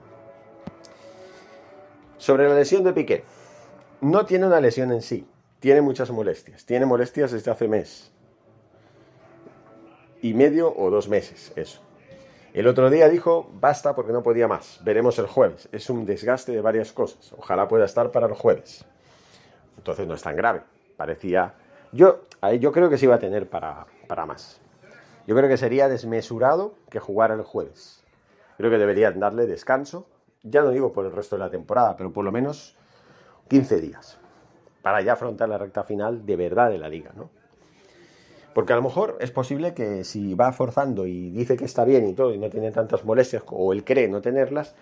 Sobre 2.17 2.49
la 2.49 2.55
lesión 2.55 2.85
de 2.85 2.93
Piqué. 2.93 3.25
No 4.01 4.27
tiene 4.27 4.47
una 4.47 4.61
lesión 4.61 4.93
en 4.93 5.03
sí, 5.03 5.27
tiene 5.59 5.81
muchas 5.81 6.11
molestias. 6.11 6.65
Tiene 6.65 6.87
molestias 6.87 7.33
desde 7.33 7.51
hace 7.51 7.69
mes 7.69 8.13
y 10.21 10.35
medio 10.35 10.73
o 10.77 10.91
dos 10.91 11.09
meses, 11.09 11.53
eso. 11.57 11.81
El 12.59 12.67
otro 12.67 12.91
día 12.91 13.09
dijo, 13.09 13.49
basta 13.53 13.95
porque 13.95 14.13
no 14.13 14.25
podía 14.25 14.49
más, 14.49 14.81
veremos 14.83 15.17
el 15.21 15.29
jueves. 15.29 15.69
Es 15.71 15.89
un 15.91 16.05
desgaste 16.05 16.51
de 16.51 16.61
varias 16.61 16.91
cosas, 16.91 17.33
ojalá 17.39 17.69
pueda 17.69 17.85
estar 17.85 18.11
para 18.11 18.27
el 18.27 18.33
jueves. 18.33 18.85
Entonces 19.77 20.09
no 20.09 20.15
es 20.15 20.23
tan 20.23 20.35
grave, 20.35 20.63
parecía 20.97 21.55
yo, 21.93 22.23
yo 22.59 22.73
creo 22.73 22.91
que 22.91 22.99
sí 22.99 23.07
va 23.07 23.15
a 23.15 23.21
tener 23.21 23.49
para, 23.49 23.87
para 24.09 24.27
más. 24.27 24.61
Yo 25.29 25.37
creo 25.37 25.49
que 25.49 25.57
sería 25.57 25.89
desmesurado 25.89 26.75
que 26.91 26.99
jugara 26.99 27.35
el 27.35 27.43
jueves. 27.43 28.03
Creo 28.57 28.73
que 28.73 28.79
deberían 28.79 29.21
darle 29.21 29.47
descanso, 29.47 30.09
ya 30.43 30.61
no 30.61 30.71
digo 30.71 30.93
por 30.93 31.07
el 31.07 31.13
resto 31.13 31.37
de 31.37 31.45
la 31.45 31.51
temporada, 31.51 31.97
pero 31.97 32.13
por 32.13 32.25
lo 32.25 32.33
menos 32.33 32.77
15 33.51 33.81
días, 33.81 34.19
para 34.83 35.01
ya 35.03 35.13
afrontar 35.13 35.49
la 35.49 35.59
recta 35.59 35.85
final 35.85 36.27
de 36.27 36.35
verdad 36.35 36.71
de 36.71 36.79
la 36.79 36.89
liga, 36.89 37.13
¿no? 37.15 37.31
Porque 38.59 38.73
a 38.73 38.77
lo 38.77 38.83
mejor 38.83 39.17
es 39.21 39.31
posible 39.31 39.73
que 39.73 40.03
si 40.03 40.35
va 40.35 40.51
forzando 40.51 41.07
y 41.07 41.31
dice 41.31 41.57
que 41.57 41.65
está 41.65 41.85
bien 41.85 42.09
y 42.09 42.13
todo 42.13 42.35
y 42.35 42.39
no 42.39 42.51
tiene 42.51 42.73
tantas 42.73 43.05
molestias 43.05 43.45
o 43.47 43.73
él 43.73 43.85
cree 43.85 44.09
no 44.09 44.21
tenerlas, 44.21 44.75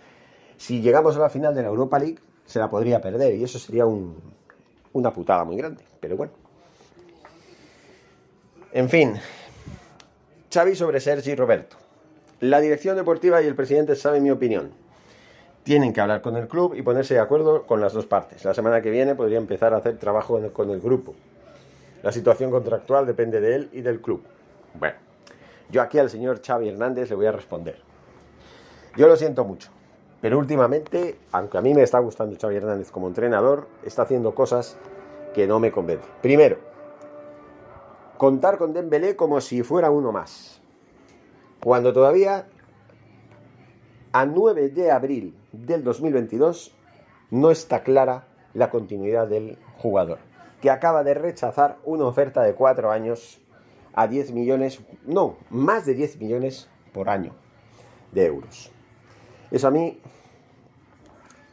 si 0.57 0.81
llegamos 0.81 1.15
a 1.17 1.19
la 1.19 1.29
final 1.29 1.55
de 1.55 1.61
la 1.61 1.69
Europa 1.69 1.99
League 1.99 2.17
se 2.47 2.59
la 2.59 2.71
podría 2.71 3.03
perder 3.03 3.35
y 3.35 3.45
eso 3.45 3.59
sería 3.59 3.85
una 3.85 5.13
putada 5.13 5.45
muy 5.45 5.59
grande. 5.59 5.85
Pero 6.01 6.17
bueno, 6.17 6.33
en 8.73 8.89
fin, 8.89 9.17
Xavi 10.51 10.75
sobre 10.75 10.99
Sergi 10.99 11.35
Roberto. 11.35 11.77
La 12.41 12.63
dirección 12.63 12.97
deportiva 12.97 13.43
y 13.43 13.47
el 13.47 13.55
presidente 13.55 13.95
saben 13.95 14.23
mi 14.23 14.31
opinión. 14.31 14.71
Tienen 15.65 15.93
que 15.93 16.01
hablar 16.01 16.23
con 16.23 16.35
el 16.37 16.49
club 16.49 16.73
y 16.75 16.81
ponerse 16.81 17.13
de 17.13 17.21
acuerdo 17.21 17.67
con 17.67 17.83
las 17.83 17.93
dos 17.93 18.07
partes. 18.07 18.43
La 18.43 18.55
semana 18.55 18.81
que 18.81 18.89
viene 18.89 19.15
podría 19.15 19.37
empezar 19.37 19.75
a 19.75 19.77
hacer 19.77 19.99
trabajo 19.99 20.41
con 20.55 20.71
el 20.71 20.81
grupo. 20.81 21.15
La 22.07 22.13
situación 22.13 22.53
contractual 22.53 23.05
depende 23.05 23.41
de 23.41 23.57
él 23.57 23.69
y 23.73 23.81
del 23.81 24.01
club. 24.01 24.23
Bueno, 24.79 24.95
yo 25.71 25.83
aquí 25.83 25.99
al 25.99 26.09
señor 26.09 26.41
Xavi 26.41 26.69
Hernández 26.69 27.11
le 27.11 27.17
voy 27.17 27.27
a 27.27 27.33
responder. 27.33 27.83
Yo 28.97 29.09
lo 29.09 29.17
siento 29.17 29.45
mucho, 29.45 29.71
pero 30.21 30.39
últimamente, 30.39 31.19
aunque 31.33 31.59
a 31.59 31.63
mí 31.63 31.75
me 31.75 31.83
está 31.83 31.99
gustando 31.99 32.37
Xavi 32.41 32.55
Hernández 32.55 32.93
como 32.93 33.09
entrenador, 33.09 33.67
está 33.83 34.03
haciendo 34.03 34.37
cosas 34.37 34.79
que 35.35 35.49
no 35.49 35.59
me 35.59 35.73
convencen. 35.73 36.09
Primero, 36.23 36.59
contar 38.19 38.57
con 38.57 38.73
Dembélé 38.73 39.17
como 39.17 39.41
si 39.41 39.65
fuera 39.65 39.91
uno 39.91 40.13
más. 40.13 40.61
Cuando 41.59 41.93
todavía 41.93 42.47
a 44.13 44.27
9 44.27 44.69
de 44.69 44.93
abril 44.93 45.37
del 45.51 45.83
2022 45.83 46.73
no 47.33 47.51
está 47.51 47.83
clara 47.83 48.29
la 48.55 48.71
continuidad 48.71 49.27
del 49.27 49.59
jugador, 49.79 50.19
que 50.61 50.71
acaba 50.71 51.05
de 51.05 51.15
rechazar 51.15 51.79
una 51.85 52.05
oferta 52.05 52.43
de 52.43 52.55
4 52.55 52.91
años 52.91 53.41
a 53.95 54.07
10 54.07 54.33
millones, 54.33 54.81
no, 55.05 55.37
más 55.51 55.87
de 55.87 55.95
10 55.95 56.19
millones 56.21 56.69
por 56.93 57.09
año 57.09 57.33
de 58.13 58.27
euros. 58.27 58.71
Eso 59.51 59.69
a 59.69 59.71
mí 59.71 60.01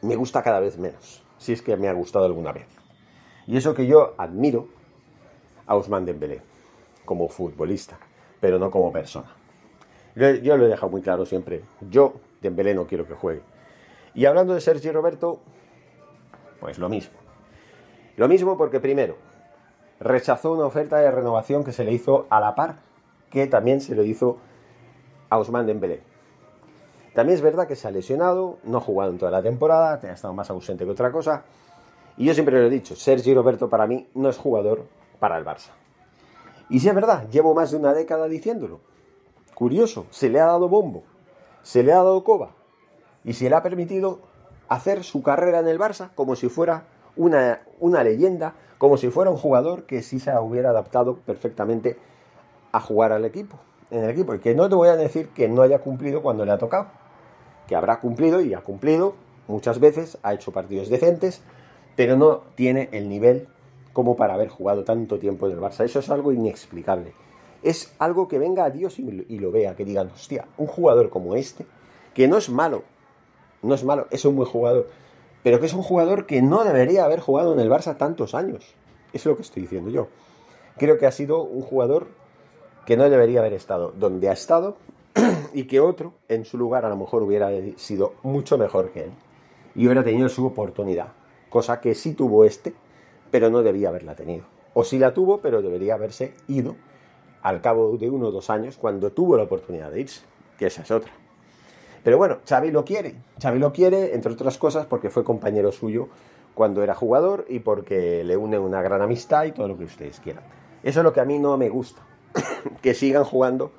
me 0.02 0.16
gusta 0.16 0.42
cada 0.42 0.60
vez 0.60 0.78
menos, 0.78 1.22
si 1.38 1.52
es 1.52 1.62
que 1.62 1.76
me 1.76 1.88
ha 1.88 1.92
gustado 1.92 2.24
alguna 2.24 2.52
vez. 2.52 2.66
Y 3.46 3.56
eso 3.56 3.74
que 3.74 3.86
yo 3.86 4.14
admiro 4.18 4.68
a 5.66 5.74
Ousmane 5.76 6.06
Dembélé 6.06 6.42
como 7.04 7.28
futbolista, 7.28 7.98
pero 8.40 8.58
no 8.58 8.70
como 8.70 8.92
persona. 8.92 9.30
Yo, 10.14 10.56
lo 10.56 10.66
he 10.66 10.68
dejado 10.68 10.90
muy 10.90 11.02
claro 11.02 11.26
siempre. 11.26 11.62
Yo, 11.90 12.14
Dembélé, 12.40 12.74
no 12.74 12.86
quiero 12.86 13.06
que 13.06 13.14
juegue. 13.14 13.42
Y 14.14 14.26
hablando 14.26 14.54
de 14.54 14.60
Sergio 14.60 14.92
Roberto, 14.92 15.40
pues 16.60 16.78
lo 16.78 16.88
mismo. 16.88 17.23
Lo 18.16 18.28
mismo 18.28 18.56
porque 18.56 18.80
primero, 18.80 19.16
rechazó 20.00 20.52
una 20.52 20.66
oferta 20.66 20.98
de 20.98 21.10
renovación 21.10 21.64
que 21.64 21.72
se 21.72 21.84
le 21.84 21.92
hizo 21.92 22.26
a 22.30 22.40
la 22.40 22.54
par, 22.54 22.76
que 23.30 23.46
también 23.46 23.80
se 23.80 23.94
le 23.94 24.04
hizo 24.04 24.38
a 25.30 25.38
Ousmane 25.38 25.66
Dembélé. 25.66 26.02
También 27.14 27.36
es 27.36 27.42
verdad 27.42 27.66
que 27.66 27.76
se 27.76 27.88
ha 27.88 27.90
lesionado, 27.90 28.58
no 28.64 28.78
ha 28.78 28.80
jugado 28.80 29.12
en 29.12 29.18
toda 29.18 29.30
la 29.30 29.42
temporada, 29.42 30.00
ha 30.02 30.12
estado 30.12 30.34
más 30.34 30.50
ausente 30.50 30.84
que 30.84 30.90
otra 30.90 31.12
cosa. 31.12 31.44
Y 32.16 32.26
yo 32.26 32.34
siempre 32.34 32.60
lo 32.60 32.66
he 32.66 32.70
dicho, 32.70 32.96
Sergio 32.96 33.34
Roberto 33.34 33.68
para 33.68 33.86
mí 33.86 34.08
no 34.14 34.28
es 34.28 34.36
jugador 34.36 34.86
para 35.18 35.38
el 35.38 35.44
Barça. 35.44 35.70
Y 36.68 36.80
si 36.80 36.88
es 36.88 36.94
verdad, 36.94 37.28
llevo 37.30 37.54
más 37.54 37.70
de 37.70 37.76
una 37.76 37.92
década 37.92 38.26
diciéndolo. 38.26 38.80
Curioso, 39.54 40.06
se 40.10 40.28
le 40.28 40.40
ha 40.40 40.46
dado 40.46 40.68
bombo, 40.68 41.04
se 41.62 41.82
le 41.82 41.92
ha 41.92 41.96
dado 41.96 42.24
coba 42.24 42.50
y 43.24 43.34
se 43.34 43.48
le 43.48 43.54
ha 43.54 43.62
permitido 43.62 44.20
hacer 44.68 45.04
su 45.04 45.22
carrera 45.22 45.60
en 45.60 45.68
el 45.68 45.78
Barça 45.78 46.10
como 46.14 46.34
si 46.36 46.48
fuera 46.48 46.84
una, 47.16 47.62
una 47.80 48.02
leyenda, 48.04 48.54
como 48.78 48.96
si 48.96 49.08
fuera 49.10 49.30
un 49.30 49.36
jugador 49.36 49.84
que 49.84 50.02
sí 50.02 50.20
se 50.20 50.36
hubiera 50.38 50.70
adaptado 50.70 51.16
perfectamente 51.16 51.96
a 52.72 52.80
jugar 52.80 53.12
al 53.12 53.24
equipo, 53.24 53.58
en 53.90 54.04
el 54.04 54.10
equipo. 54.10 54.34
Y 54.34 54.40
que 54.40 54.54
no 54.54 54.68
te 54.68 54.74
voy 54.74 54.88
a 54.88 54.96
decir 54.96 55.28
que 55.28 55.48
no 55.48 55.62
haya 55.62 55.78
cumplido 55.78 56.22
cuando 56.22 56.44
le 56.44 56.52
ha 56.52 56.58
tocado, 56.58 56.88
que 57.66 57.76
habrá 57.76 58.00
cumplido 58.00 58.40
y 58.40 58.54
ha 58.54 58.60
cumplido 58.60 59.14
muchas 59.48 59.78
veces, 59.80 60.18
ha 60.22 60.34
hecho 60.34 60.52
partidos 60.52 60.88
decentes, 60.88 61.42
pero 61.96 62.16
no 62.16 62.42
tiene 62.56 62.88
el 62.92 63.08
nivel 63.08 63.48
como 63.92 64.16
para 64.16 64.34
haber 64.34 64.48
jugado 64.48 64.84
tanto 64.84 65.18
tiempo 65.18 65.46
en 65.46 65.52
el 65.52 65.60
Barça. 65.60 65.84
Eso 65.84 66.00
es 66.00 66.10
algo 66.10 66.32
inexplicable. 66.32 67.14
Es 67.62 67.94
algo 67.98 68.28
que 68.28 68.38
venga 68.38 68.64
a 68.64 68.70
Dios 68.70 68.98
y 68.98 69.38
lo 69.38 69.50
vea, 69.50 69.74
que 69.74 69.84
digan, 69.84 70.10
hostia, 70.12 70.46
un 70.58 70.66
jugador 70.66 71.08
como 71.08 71.34
este, 71.34 71.64
que 72.12 72.28
no 72.28 72.36
es 72.36 72.50
malo, 72.50 72.82
no 73.62 73.74
es 73.74 73.84
malo, 73.84 74.06
es 74.10 74.24
un 74.26 74.36
buen 74.36 74.48
jugador, 74.48 74.88
pero 75.44 75.60
que 75.60 75.66
es 75.66 75.74
un 75.74 75.82
jugador 75.82 76.26
que 76.26 76.42
no 76.42 76.64
debería 76.64 77.04
haber 77.04 77.20
jugado 77.20 77.52
en 77.52 77.60
el 77.60 77.70
Barça 77.70 77.98
tantos 77.98 78.34
años. 78.34 78.74
Es 79.12 79.26
lo 79.26 79.36
que 79.36 79.42
estoy 79.42 79.62
diciendo 79.62 79.90
yo. 79.90 80.08
Creo 80.78 80.98
que 80.98 81.06
ha 81.06 81.12
sido 81.12 81.42
un 81.42 81.60
jugador 81.60 82.08
que 82.86 82.96
no 82.96 83.08
debería 83.08 83.40
haber 83.40 83.52
estado 83.52 83.92
donde 83.92 84.30
ha 84.30 84.32
estado 84.32 84.78
y 85.52 85.64
que 85.64 85.80
otro 85.80 86.14
en 86.28 86.46
su 86.46 86.56
lugar 86.56 86.86
a 86.86 86.88
lo 86.88 86.96
mejor 86.96 87.22
hubiera 87.22 87.50
sido 87.76 88.14
mucho 88.22 88.56
mejor 88.56 88.90
que 88.90 89.04
él 89.04 89.12
y 89.74 89.84
hubiera 89.84 90.02
tenido 90.02 90.30
su 90.30 90.46
oportunidad, 90.46 91.08
cosa 91.50 91.80
que 91.80 91.94
sí 91.94 92.14
tuvo 92.14 92.44
este, 92.44 92.74
pero 93.30 93.50
no 93.50 93.62
debía 93.62 93.90
haberla 93.90 94.14
tenido. 94.14 94.46
O 94.72 94.82
sí 94.82 94.98
la 94.98 95.12
tuvo, 95.12 95.38
pero 95.38 95.60
debería 95.60 95.94
haberse 95.94 96.32
ido 96.48 96.74
al 97.42 97.60
cabo 97.60 97.98
de 97.98 98.08
uno 98.08 98.28
o 98.28 98.32
dos 98.32 98.48
años 98.48 98.78
cuando 98.78 99.12
tuvo 99.12 99.36
la 99.36 99.42
oportunidad 99.42 99.90
de 99.90 100.00
irse, 100.00 100.22
que 100.58 100.66
esa 100.66 100.82
es 100.82 100.90
otra. 100.90 101.12
Pero 102.04 102.18
bueno, 102.18 102.38
Xavi 102.46 102.70
lo 102.70 102.84
quiere. 102.84 103.14
Xavi 103.42 103.58
lo 103.58 103.72
quiere, 103.72 104.14
entre 104.14 104.32
otras 104.32 104.58
cosas, 104.58 104.84
porque 104.86 105.08
fue 105.08 105.24
compañero 105.24 105.72
suyo 105.72 106.08
cuando 106.54 106.82
era 106.82 106.94
jugador 106.94 107.46
y 107.48 107.60
porque 107.60 108.22
le 108.22 108.36
une 108.36 108.58
una 108.58 108.82
gran 108.82 109.00
amistad 109.00 109.44
y 109.44 109.52
todo 109.52 109.66
lo 109.66 109.78
que 109.78 109.84
ustedes 109.84 110.20
quieran. 110.20 110.44
Eso 110.82 111.00
es 111.00 111.04
lo 111.04 111.14
que 111.14 111.20
a 111.20 111.24
mí 111.24 111.38
no 111.38 111.56
me 111.56 111.70
gusta. 111.70 112.02
que 112.82 112.92
sigan 112.94 113.24
jugando 113.24 113.72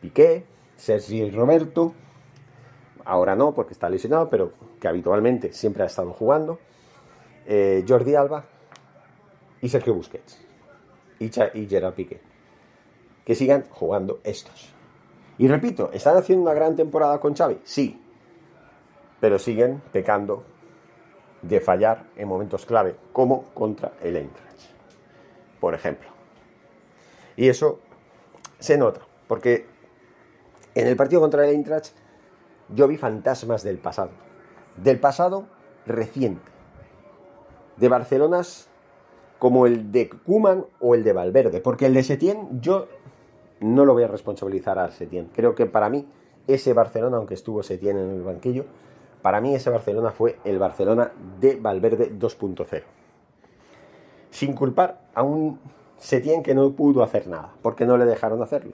Piqué, 0.00 0.44
Sergi 0.76 1.30
Roberto, 1.30 1.94
ahora 3.04 3.36
no 3.36 3.54
porque 3.54 3.74
está 3.74 3.88
lesionado, 3.88 4.28
pero 4.28 4.52
que 4.80 4.88
habitualmente 4.88 5.52
siempre 5.52 5.84
ha 5.84 5.86
estado 5.86 6.12
jugando, 6.12 6.58
eh, 7.46 7.84
Jordi 7.86 8.14
Alba 8.16 8.44
y 9.60 9.68
Sergio 9.68 9.94
Busquets 9.94 10.44
y, 11.20 11.26
y 11.26 11.68
Gerard 11.68 11.94
Piqué. 11.94 12.20
Que 13.24 13.36
sigan 13.36 13.66
jugando 13.70 14.18
estos. 14.24 14.79
Y 15.40 15.48
repito, 15.48 15.88
¿están 15.94 16.18
haciendo 16.18 16.42
una 16.42 16.52
gran 16.52 16.76
temporada 16.76 17.18
con 17.18 17.34
Xavi? 17.34 17.62
Sí, 17.64 17.98
pero 19.20 19.38
siguen 19.38 19.80
pecando 19.90 20.44
de 21.40 21.60
fallar 21.60 22.04
en 22.16 22.28
momentos 22.28 22.66
clave, 22.66 22.94
como 23.14 23.44
contra 23.54 23.92
el 24.02 24.16
Eintracht, 24.16 24.60
por 25.58 25.72
ejemplo. 25.72 26.10
Y 27.36 27.48
eso 27.48 27.78
se 28.58 28.76
nota, 28.76 29.00
porque 29.28 29.64
en 30.74 30.86
el 30.86 30.96
partido 30.96 31.22
contra 31.22 31.48
el 31.48 31.54
Eintracht 31.54 31.94
yo 32.68 32.86
vi 32.86 32.98
fantasmas 32.98 33.62
del 33.62 33.78
pasado, 33.78 34.10
del 34.76 35.00
pasado 35.00 35.46
reciente, 35.86 36.50
de 37.78 37.88
Barcelonas 37.88 38.68
como 39.38 39.66
el 39.66 39.90
de 39.90 40.10
Kuman 40.10 40.66
o 40.80 40.94
el 40.94 41.02
de 41.02 41.14
Valverde, 41.14 41.62
porque 41.62 41.86
el 41.86 41.94
de 41.94 42.02
Setién 42.02 42.60
yo 42.60 42.88
no 43.60 43.84
lo 43.84 43.92
voy 43.92 44.02
a 44.02 44.08
responsabilizar 44.08 44.78
a 44.78 44.90
Setién. 44.90 45.30
Creo 45.34 45.54
que 45.54 45.66
para 45.66 45.88
mí 45.88 46.06
ese 46.46 46.72
Barcelona, 46.72 47.18
aunque 47.18 47.34
estuvo 47.34 47.62
Setién 47.62 47.96
en 47.96 48.10
el 48.10 48.22
banquillo, 48.22 48.64
para 49.22 49.40
mí 49.40 49.54
ese 49.54 49.70
Barcelona 49.70 50.10
fue 50.10 50.38
el 50.44 50.58
Barcelona 50.58 51.12
de 51.40 51.56
Valverde 51.56 52.10
2.0. 52.18 52.82
Sin 54.30 54.54
culpar 54.54 55.02
a 55.14 55.22
un 55.22 55.60
Setién 55.98 56.42
que 56.42 56.54
no 56.54 56.72
pudo 56.72 57.02
hacer 57.02 57.26
nada, 57.28 57.52
porque 57.62 57.84
no 57.84 57.98
le 57.98 58.06
dejaron 58.06 58.42
hacerlo. 58.42 58.72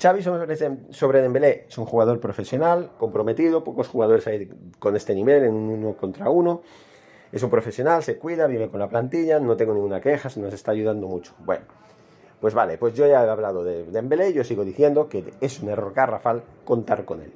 Xavi 0.00 0.20
sobre, 0.22 1.22
Dembélé 1.22 1.66
es 1.68 1.78
un 1.78 1.84
jugador 1.84 2.18
profesional, 2.18 2.90
comprometido, 2.98 3.62
pocos 3.62 3.86
jugadores 3.86 4.26
hay 4.26 4.50
con 4.80 4.96
este 4.96 5.14
nivel 5.14 5.44
en 5.44 5.54
un 5.54 5.70
uno 5.70 5.92
contra 5.96 6.28
uno. 6.28 6.62
Es 7.30 7.42
un 7.44 7.50
profesional, 7.50 8.02
se 8.02 8.18
cuida, 8.18 8.48
vive 8.48 8.68
con 8.68 8.80
la 8.80 8.88
plantilla, 8.88 9.38
no 9.38 9.56
tengo 9.56 9.74
ninguna 9.74 10.00
queja, 10.00 10.28
se 10.28 10.40
nos 10.40 10.52
está 10.52 10.72
ayudando 10.72 11.06
mucho. 11.06 11.34
Bueno, 11.38 11.64
pues 12.40 12.54
vale, 12.54 12.78
pues 12.78 12.94
yo 12.94 13.06
ya 13.06 13.24
he 13.24 13.28
hablado 13.28 13.64
de 13.64 13.84
Dembélé, 13.84 14.32
yo 14.32 14.44
sigo 14.44 14.64
diciendo 14.64 15.08
que 15.08 15.24
es 15.40 15.60
un 15.60 15.70
error 15.70 15.92
garrafal 15.94 16.42
contar 16.64 17.04
con 17.04 17.22
él. 17.22 17.32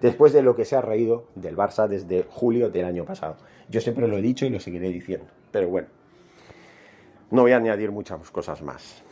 Después 0.00 0.32
de 0.32 0.42
lo 0.42 0.56
que 0.56 0.64
se 0.64 0.76
ha 0.76 0.80
reído 0.80 1.26
del 1.34 1.56
Barça 1.56 1.86
desde 1.86 2.24
julio 2.28 2.70
del 2.70 2.86
año 2.86 3.04
pasado. 3.04 3.36
Yo 3.68 3.80
siempre 3.80 4.08
lo 4.08 4.16
he 4.16 4.22
dicho 4.22 4.46
y 4.46 4.50
lo 4.50 4.58
seguiré 4.58 4.88
diciendo. 4.88 5.26
Pero 5.52 5.68
bueno, 5.68 5.88
no 7.30 7.42
voy 7.42 7.52
a 7.52 7.58
añadir 7.58 7.92
muchas 7.92 8.30
cosas 8.30 8.62
más. 8.62 9.02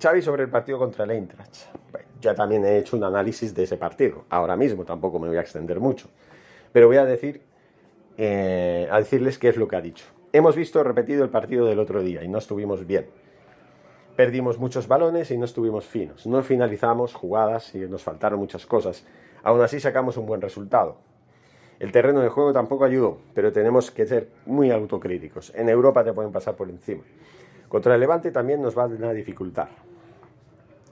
Xavi 0.00 0.20
sobre 0.20 0.44
el 0.44 0.50
partido 0.50 0.78
contra 0.78 1.04
el 1.04 1.12
Eintracht. 1.12 1.66
ya 2.20 2.34
también 2.34 2.64
he 2.64 2.78
hecho 2.78 2.96
un 2.96 3.04
análisis 3.04 3.54
de 3.54 3.64
ese 3.64 3.76
partido. 3.76 4.24
Ahora 4.28 4.56
mismo 4.56 4.84
tampoco 4.84 5.18
me 5.18 5.28
voy 5.28 5.36
a 5.38 5.40
extender 5.40 5.80
mucho. 5.80 6.08
Pero 6.72 6.86
voy 6.86 6.98
a 6.98 7.04
decir, 7.04 7.42
eh, 8.16 8.88
a 8.90 8.98
decirles 8.98 9.38
qué 9.38 9.48
es 9.48 9.56
lo 9.56 9.66
que 9.66 9.76
ha 9.76 9.80
dicho. 9.80 10.04
Hemos 10.32 10.56
visto 10.56 10.82
repetido 10.82 11.24
el 11.24 11.30
partido 11.30 11.66
del 11.66 11.78
otro 11.78 12.02
día 12.02 12.22
y 12.22 12.28
no 12.28 12.38
estuvimos 12.38 12.86
bien. 12.86 13.06
Perdimos 14.16 14.58
muchos 14.58 14.88
balones 14.88 15.30
y 15.30 15.38
no 15.38 15.46
estuvimos 15.46 15.86
finos. 15.86 16.26
No 16.26 16.42
finalizamos 16.42 17.14
jugadas 17.14 17.74
y 17.74 17.78
nos 17.78 18.02
faltaron 18.02 18.38
muchas 18.38 18.66
cosas. 18.66 19.06
Aún 19.42 19.62
así 19.62 19.80
sacamos 19.80 20.18
un 20.18 20.26
buen 20.26 20.42
resultado. 20.42 20.98
El 21.80 21.90
terreno 21.92 22.20
de 22.20 22.28
juego 22.28 22.52
tampoco 22.52 22.84
ayudó, 22.84 23.18
pero 23.34 23.52
tenemos 23.52 23.90
que 23.90 24.06
ser 24.06 24.28
muy 24.46 24.70
autocríticos. 24.70 25.52
En 25.54 25.68
Europa 25.68 26.04
te 26.04 26.12
pueden 26.12 26.30
pasar 26.30 26.54
por 26.54 26.68
encima. 26.68 27.02
Contra 27.68 27.94
el 27.94 28.00
Levante 28.00 28.30
también 28.30 28.60
nos 28.60 28.76
va 28.76 28.84
a 28.84 29.12
dificultar. 29.14 29.70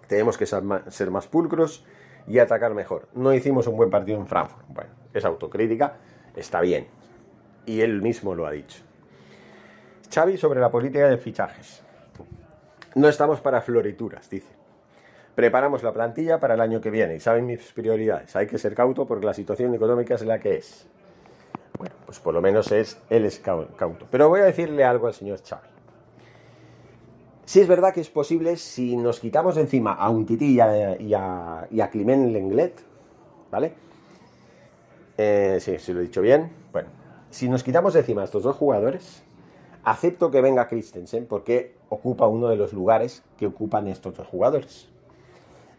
Tenemos 0.08 0.38
que 0.38 0.46
ser 0.46 1.10
más 1.10 1.28
pulcros 1.28 1.84
y 2.26 2.38
atacar 2.38 2.74
mejor. 2.74 3.06
No 3.14 3.34
hicimos 3.34 3.66
un 3.66 3.76
buen 3.76 3.90
partido 3.90 4.18
en 4.18 4.26
Frankfurt. 4.26 4.64
Bueno, 4.68 4.90
es 5.12 5.24
autocrítica, 5.24 5.98
está 6.34 6.60
bien. 6.62 6.88
Y 7.66 7.82
él 7.82 8.00
mismo 8.00 8.34
lo 8.34 8.46
ha 8.46 8.50
dicho. 8.50 8.82
Xavi 10.12 10.38
sobre 10.38 10.58
la 10.58 10.70
política 10.70 11.06
de 11.06 11.18
fichajes. 11.18 11.79
No 12.94 13.08
estamos 13.08 13.40
para 13.40 13.60
florituras, 13.60 14.28
dice. 14.28 14.52
Preparamos 15.34 15.82
la 15.82 15.92
plantilla 15.92 16.40
para 16.40 16.54
el 16.54 16.60
año 16.60 16.80
que 16.80 16.90
viene 16.90 17.14
y 17.14 17.20
saben 17.20 17.46
mis 17.46 17.72
prioridades. 17.72 18.34
Hay 18.34 18.46
que 18.46 18.58
ser 18.58 18.74
cauto 18.74 19.06
porque 19.06 19.26
la 19.26 19.34
situación 19.34 19.74
económica 19.74 20.14
es 20.14 20.22
la 20.22 20.38
que 20.40 20.56
es. 20.56 20.86
Bueno, 21.78 21.94
pues 22.04 22.18
por 22.18 22.34
lo 22.34 22.42
menos 22.42 22.70
es 22.72 23.00
él 23.08 23.24
es 23.24 23.38
cauto. 23.38 24.06
Pero 24.10 24.28
voy 24.28 24.40
a 24.40 24.44
decirle 24.44 24.84
algo 24.84 25.06
al 25.06 25.14
señor 25.14 25.40
Xavi. 25.42 25.68
Sí 27.44 27.60
es 27.60 27.66
verdad 27.66 27.92
que 27.92 28.00
es 28.00 28.10
posible 28.10 28.56
si 28.56 28.96
nos 28.96 29.18
quitamos 29.18 29.54
de 29.54 29.62
encima 29.62 29.94
a 29.94 30.08
un 30.10 30.26
Titi 30.26 30.54
y 30.54 30.60
a, 30.60 31.66
y 31.70 32.04
Lenglet, 32.04 32.80
¿vale? 33.50 33.72
Eh, 35.16 35.58
sí, 35.60 35.78
si 35.78 35.92
lo 35.92 36.00
he 36.00 36.04
dicho 36.04 36.20
bien. 36.20 36.52
Bueno, 36.72 36.90
si 37.30 37.48
nos 37.48 37.64
quitamos 37.64 37.94
de 37.94 38.00
encima 38.00 38.22
a 38.22 38.24
estos 38.24 38.42
dos 38.42 38.54
jugadores, 38.54 39.24
acepto 39.84 40.30
que 40.30 40.40
venga 40.40 40.68
Christensen 40.68 41.26
porque 41.26 41.74
ocupa 41.88 42.26
uno 42.26 42.48
de 42.48 42.56
los 42.56 42.72
lugares 42.72 43.22
que 43.36 43.46
ocupan 43.46 43.88
estos 43.88 44.16
dos 44.16 44.26
jugadores 44.26 44.88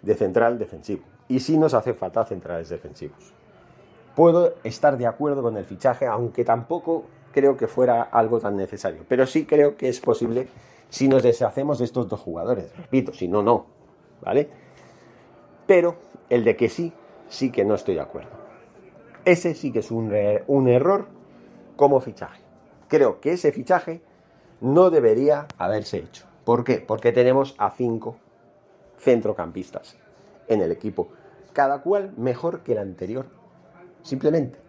de 0.01 0.15
central 0.15 0.57
defensivo. 0.59 1.03
Y 1.27 1.39
si 1.39 1.57
nos 1.57 1.73
hace 1.73 1.93
falta 1.93 2.25
centrales 2.25 2.69
defensivos. 2.69 3.33
Puedo 4.15 4.55
estar 4.63 4.97
de 4.97 5.07
acuerdo 5.07 5.41
con 5.41 5.55
el 5.55 5.65
fichaje, 5.65 6.05
aunque 6.05 6.43
tampoco 6.43 7.05
creo 7.31 7.55
que 7.55 7.67
fuera 7.67 8.01
algo 8.01 8.39
tan 8.39 8.57
necesario. 8.57 9.05
Pero 9.07 9.25
sí 9.25 9.45
creo 9.45 9.77
que 9.77 9.87
es 9.87 10.01
posible 10.01 10.47
si 10.89 11.07
nos 11.07 11.23
deshacemos 11.23 11.79
de 11.79 11.85
estos 11.85 12.09
dos 12.09 12.19
jugadores. 12.19 12.75
Repito, 12.75 13.13
si 13.13 13.27
no, 13.27 13.41
no. 13.41 13.65
¿Vale? 14.21 14.49
Pero 15.65 15.95
el 16.29 16.43
de 16.43 16.55
que 16.57 16.67
sí, 16.67 16.91
sí 17.29 17.51
que 17.51 17.63
no 17.63 17.75
estoy 17.75 17.95
de 17.95 18.01
acuerdo. 18.01 18.29
Ese 19.23 19.53
sí 19.55 19.71
que 19.71 19.79
es 19.79 19.91
un, 19.91 20.13
un 20.47 20.67
error 20.67 21.07
como 21.77 22.01
fichaje. 22.01 22.40
Creo 22.91 23.21
que 23.21 23.31
ese 23.31 23.53
fichaje 23.53 24.01
no 24.59 24.89
debería 24.89 25.47
haberse 25.57 25.99
hecho. 25.99 26.25
¿Por 26.43 26.65
qué? 26.65 26.83
Porque 26.85 27.13
tenemos 27.13 27.55
a 27.57 27.71
cinco 27.71 28.17
centrocampistas 28.99 29.95
en 30.49 30.61
el 30.61 30.73
equipo, 30.73 31.07
cada 31.53 31.83
cual 31.83 32.11
mejor 32.17 32.63
que 32.63 32.73
el 32.73 32.79
anterior. 32.79 33.27
Simplemente. 34.03 34.59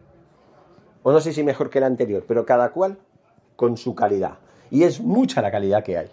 O 1.02 1.10
no 1.10 1.20
sé 1.20 1.32
si 1.32 1.42
mejor 1.42 1.68
que 1.68 1.78
el 1.78 1.84
anterior, 1.84 2.24
pero 2.28 2.46
cada 2.46 2.70
cual 2.70 2.96
con 3.56 3.76
su 3.76 3.96
calidad. 3.96 4.38
Y 4.70 4.84
es 4.84 5.00
mucha 5.00 5.42
la 5.42 5.50
calidad 5.50 5.82
que 5.82 5.98
hay. 5.98 6.10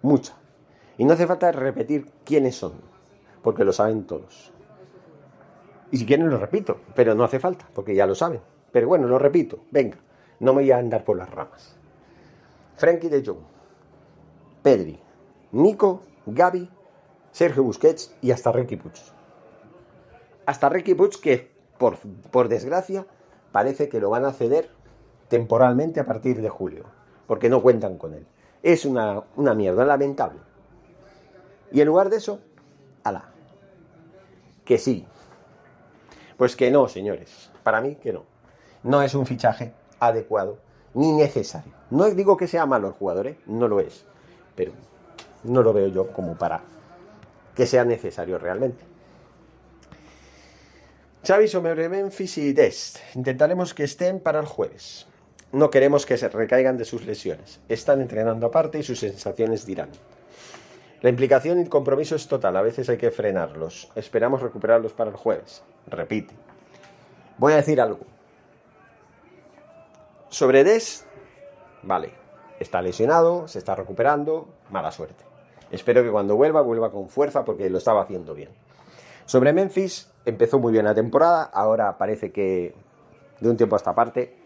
Mucha. 0.00 0.32
Y 0.96 1.04
no 1.04 1.12
hace 1.12 1.26
falta 1.26 1.52
repetir 1.52 2.06
quiénes 2.24 2.56
son, 2.56 2.72
porque 3.42 3.66
lo 3.66 3.74
saben 3.74 4.06
todos. 4.06 4.54
Y 5.90 5.98
si 5.98 6.06
quieren 6.06 6.30
lo 6.30 6.38
repito, 6.38 6.80
pero 6.94 7.14
no 7.14 7.24
hace 7.24 7.38
falta, 7.38 7.68
porque 7.74 7.94
ya 7.94 8.06
lo 8.06 8.14
saben. 8.14 8.40
Pero 8.72 8.88
bueno, 8.88 9.06
lo 9.06 9.18
repito, 9.18 9.58
venga, 9.70 9.98
no 10.40 10.54
me 10.54 10.62
voy 10.62 10.72
a 10.72 10.78
andar 10.78 11.04
por 11.04 11.16
las 11.16 11.30
ramas. 11.30 11.76
Frankie 12.76 13.08
de 13.08 13.24
Jong, 13.24 13.44
Pedri, 14.62 14.98
Nico, 15.52 16.02
Gaby, 16.26 16.68
Sergio 17.30 17.62
Busquets 17.62 18.16
y 18.22 18.30
hasta 18.32 18.50
Ricky 18.50 18.76
Puig. 18.76 18.94
Hasta 20.46 20.68
Ricky 20.68 20.94
Puig 20.94 21.20
que, 21.20 21.50
por, 21.78 21.98
por 22.30 22.48
desgracia, 22.48 23.06
parece 23.52 23.88
que 23.88 24.00
lo 24.00 24.10
van 24.10 24.24
a 24.24 24.32
ceder 24.32 24.70
temporalmente 25.28 26.00
a 26.00 26.06
partir 26.06 26.40
de 26.40 26.48
julio 26.48 26.84
porque 27.26 27.48
no 27.48 27.62
cuentan 27.62 27.96
con 27.98 28.14
él. 28.14 28.26
Es 28.62 28.84
una, 28.84 29.22
una 29.36 29.54
mierda, 29.54 29.84
lamentable. 29.84 30.40
Y 31.70 31.80
en 31.80 31.86
lugar 31.86 32.10
de 32.10 32.16
eso, 32.16 32.40
ala, 33.04 33.30
que 34.64 34.78
sí. 34.78 35.06
Pues 36.36 36.56
que 36.56 36.70
no, 36.70 36.88
señores. 36.88 37.50
Para 37.62 37.80
mí 37.80 37.94
que 37.96 38.12
no. 38.12 38.24
no 38.82 39.02
es 39.02 39.14
un 39.14 39.26
fichaje 39.26 39.74
adecuado 40.00 40.58
ni 40.94 41.12
necesario. 41.12 41.72
No 41.90 42.10
digo 42.10 42.36
que 42.36 42.48
sea 42.48 42.66
malo 42.66 42.88
el 42.88 42.94
jugador, 42.94 43.28
¿eh? 43.28 43.38
no 43.46 43.68
lo 43.68 43.80
es, 43.80 44.04
pero 44.56 44.72
no 45.44 45.62
lo 45.62 45.72
veo 45.72 45.88
yo 45.88 46.12
como 46.12 46.36
para 46.36 46.62
que 47.54 47.66
sea 47.66 47.84
necesario 47.84 48.38
realmente. 48.38 48.84
Xavi 51.26 51.48
sobre 51.48 51.88
Memphis 51.88 52.38
y 52.38 52.52
Dest. 52.52 52.98
Intentaremos 53.14 53.74
que 53.74 53.84
estén 53.84 54.20
para 54.20 54.40
el 54.40 54.46
jueves. 54.46 55.06
No 55.52 55.68
queremos 55.68 56.06
que 56.06 56.16
se 56.16 56.28
recaigan 56.28 56.78
de 56.78 56.84
sus 56.84 57.04
lesiones. 57.04 57.60
Están 57.68 58.00
entrenando 58.00 58.46
aparte 58.46 58.78
y 58.78 58.82
sus 58.82 59.00
sensaciones 59.00 59.66
dirán. 59.66 59.90
La 61.02 61.10
implicación 61.10 61.60
y 61.60 61.66
compromiso 61.66 62.14
es 62.14 62.26
total. 62.28 62.56
A 62.56 62.62
veces 62.62 62.88
hay 62.88 62.96
que 62.96 63.10
frenarlos. 63.10 63.90
Esperamos 63.94 64.40
recuperarlos 64.40 64.92
para 64.92 65.10
el 65.10 65.16
jueves. 65.16 65.62
Repite. 65.86 66.34
Voy 67.36 67.52
a 67.52 67.56
decir 67.56 67.80
algo. 67.80 68.00
Sobre 70.30 70.64
Des, 70.64 71.06
vale. 71.82 72.12
Está 72.58 72.80
lesionado, 72.80 73.48
se 73.48 73.58
está 73.58 73.74
recuperando. 73.74 74.48
Mala 74.70 74.92
suerte. 74.92 75.24
Espero 75.70 76.02
que 76.02 76.10
cuando 76.10 76.36
vuelva, 76.36 76.62
vuelva 76.62 76.90
con 76.90 77.08
fuerza 77.08 77.44
porque 77.44 77.68
lo 77.68 77.78
estaba 77.78 78.02
haciendo 78.02 78.34
bien. 78.34 78.50
Sobre 79.26 79.52
Memphis, 79.52 80.10
empezó 80.24 80.58
muy 80.58 80.72
bien 80.72 80.84
la 80.84 80.94
temporada, 80.94 81.44
ahora 81.44 81.98
parece 81.98 82.32
que 82.32 82.74
de 83.40 83.48
un 83.48 83.56
tiempo 83.56 83.76
a 83.76 83.78
esta 83.78 83.94
parte, 83.94 84.36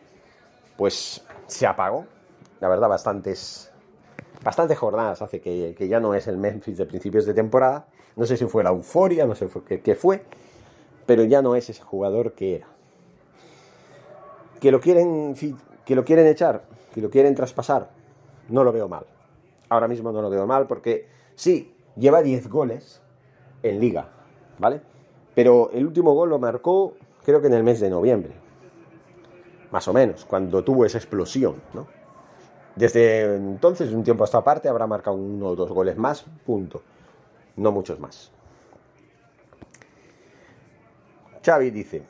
pues 0.77 1.25
se 1.47 1.67
apagó. 1.67 2.07
La 2.61 2.69
verdad, 2.69 2.89
bastantes, 2.89 3.71
bastantes 4.43 4.79
jornadas 4.79 5.23
hace 5.23 5.41
que, 5.41 5.89
ya 5.89 6.01
no 6.01 6.15
es 6.15 6.27
el 6.29 6.37
Memphis 6.37 6.79
de 6.79 6.87
principios 6.87 7.27
de 7.27 7.35
temporada. 7.35 7.87
No 8.17 8.27
sé 8.27 8.37
si 8.37 8.47
fue 8.47 8.63
la 8.63 8.71
euforia, 8.71 9.27
no 9.27 9.35
sé 9.35 9.49
qué, 9.83 9.95
fue, 9.95 10.25
pero 11.05 11.25
ya 11.25 11.43
no 11.43 11.57
es 11.57 11.69
ese 11.69 11.83
jugador 11.83 12.33
que 12.33 12.57
era. 12.57 12.69
Que 14.61 14.71
lo 14.71 14.81
quieren, 14.81 15.35
que 15.85 15.95
lo 15.95 16.05
quieren 16.05 16.27
echar, 16.27 16.65
que 16.93 17.01
lo 17.01 17.11
quieren 17.11 17.35
traspasar, 17.35 17.91
no 18.49 18.65
lo 18.65 18.73
veo 18.73 18.89
mal. 18.89 19.07
Ahora 19.69 19.89
mismo 19.89 20.13
no 20.13 20.23
lo 20.23 20.31
veo 20.31 20.47
mal 20.47 20.67
porque 20.67 21.09
sí, 21.35 21.75
lleva 21.97 22.23
10 22.23 22.49
goles 22.49 23.01
en 23.63 23.81
liga, 23.81 24.09
¿vale? 24.59 24.81
Pero 25.35 25.71
el 25.73 25.87
último 25.87 26.15
gol 26.15 26.31
lo 26.31 26.39
marcó 26.39 26.95
creo 27.25 27.41
que 27.41 27.47
en 27.49 27.55
el 27.55 27.65
mes 27.65 27.81
de 27.81 27.91
noviembre, 27.91 28.33
más 29.71 29.89
o 29.89 29.93
menos, 29.93 30.25
cuando 30.25 30.63
tuvo 30.63 30.85
esa 30.85 30.99
explosión, 30.99 31.57
¿no? 31.73 31.87
Desde 32.77 33.37
entonces, 33.37 33.93
un 33.93 34.03
tiempo 34.03 34.25
hasta 34.25 34.39
aparte, 34.39 34.69
habrá 34.69 34.87
marcado 34.87 35.17
uno 35.17 35.49
o 35.49 35.57
dos 35.57 35.71
goles 35.71 35.97
más, 35.97 36.25
punto. 36.45 36.83
No 37.57 37.71
muchos 37.71 38.01
más. 38.01 38.33
Xavi 41.45 41.71
dice, 41.71 42.03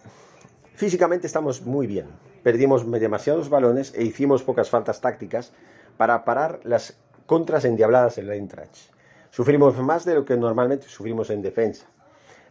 físicamente 0.75 1.27
estamos 1.27 1.63
muy 1.63 1.87
bien, 1.87 2.07
perdimos 2.45 2.89
demasiados 2.89 3.49
balones 3.49 3.95
e 3.97 4.05
hicimos 4.05 4.45
pocas 4.45 4.69
faltas 4.69 5.01
tácticas 5.01 5.53
para 5.97 6.25
parar 6.25 6.61
las 6.63 6.97
contras 7.27 7.65
endiabladas 7.65 8.19
en 8.19 8.29
la 8.29 8.35
Eintracht. 8.35 8.93
Sufrimos 9.31 9.77
más 9.79 10.05
de 10.05 10.15
lo 10.15 10.25
que 10.27 10.37
normalmente 10.37 10.87
sufrimos 10.87 11.31
en 11.31 11.41
defensa. 11.41 11.87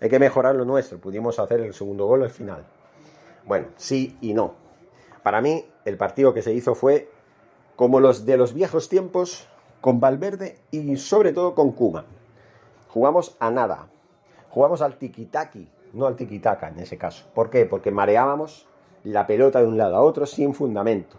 Hay 0.02 0.10
que 0.10 0.20
mejorar 0.20 0.56
lo 0.56 0.66
nuestro. 0.66 1.00
Pudimos 1.00 1.38
hacer 1.40 1.62
el 1.62 1.74
segundo 1.76 2.08
gol 2.08 2.24
al 2.24 2.32
final. 2.32 2.66
Bueno, 3.46 3.68
sí 3.78 4.18
y 4.20 4.34
no. 4.34 4.56
Para 5.22 5.42
mí, 5.42 5.66
el 5.86 5.96
partido 5.96 6.34
que 6.34 6.42
se 6.42 6.54
hizo 6.54 6.74
fue 6.74 7.10
como 7.76 8.00
los 8.00 8.26
de 8.26 8.36
los 8.36 8.54
viejos 8.54 8.90
tiempos 8.90 9.48
con 9.80 10.00
Valverde 10.00 10.58
y 10.72 10.98
sobre 10.98 11.34
todo 11.34 11.54
con 11.54 11.72
Kuma. 11.72 12.06
Jugamos 12.90 13.38
a 13.40 13.52
nada. 13.52 13.88
Jugamos 14.50 14.82
al 14.82 14.98
tiki-taki, 14.98 15.70
no 15.94 16.08
al 16.08 16.16
tiki-taka 16.16 16.70
en 16.70 16.80
ese 16.80 16.98
caso. 16.98 17.26
¿Por 17.36 17.52
qué? 17.52 17.66
Porque 17.66 17.92
mareábamos 17.92 18.68
la 19.04 19.28
pelota 19.28 19.60
de 19.60 19.68
un 19.68 19.78
lado 19.78 19.96
a 19.96 20.02
otro 20.02 20.26
sin 20.26 20.54
fundamento, 20.54 21.18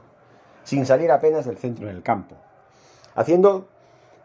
sin 0.63 0.87
salir 0.87 1.11
apenas 1.11 1.45
del 1.45 1.59
centro 1.59 1.87
del 1.87 2.03
campo, 2.03 2.37
haciendo 3.15 3.69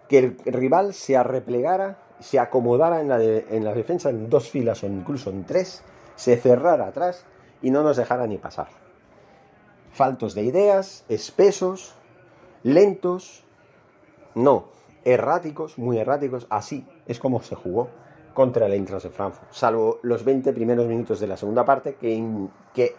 que 0.07 0.19
el 0.19 0.37
rival 0.45 0.93
se 0.93 1.17
arreplegara 1.17 1.97
se 2.19 2.39
acomodara 2.39 3.01
en 3.01 3.07
la, 3.07 3.21
en 3.23 3.63
la 3.63 3.73
defensa 3.73 4.09
en 4.09 4.29
dos 4.29 4.49
filas 4.49 4.83
o 4.83 4.87
incluso 4.87 5.29
en 5.29 5.45
tres, 5.45 5.83
se 6.15 6.37
cerrara 6.37 6.87
atrás 6.87 7.25
y 7.61 7.71
no 7.71 7.83
nos 7.83 7.97
dejara 7.97 8.27
ni 8.27 8.37
pasar. 8.37 8.67
Faltos 9.91 10.35
de 10.35 10.43
ideas, 10.43 11.05
espesos, 11.09 11.95
lentos, 12.63 13.43
no, 14.35 14.67
erráticos, 15.05 15.77
muy 15.77 15.97
erráticos, 15.97 16.45
así 16.49 16.85
es 17.07 17.19
como 17.19 17.41
se 17.41 17.55
jugó 17.55 17.89
contra 18.33 18.67
el 18.67 18.73
Eintracht 18.73 19.05
de 19.05 19.09
Frankfurt, 19.09 19.51
salvo 19.51 19.99
los 20.03 20.23
20 20.23 20.53
primeros 20.53 20.87
minutos 20.87 21.19
de 21.19 21.27
la 21.27 21.35
segunda 21.35 21.65
parte 21.65 21.95
que, 21.95 22.23
que 22.73 22.95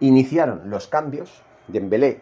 iniciaron 0.00 0.70
los 0.70 0.86
cambios 0.86 1.42
de 1.68 1.78
Embelé 1.78 2.20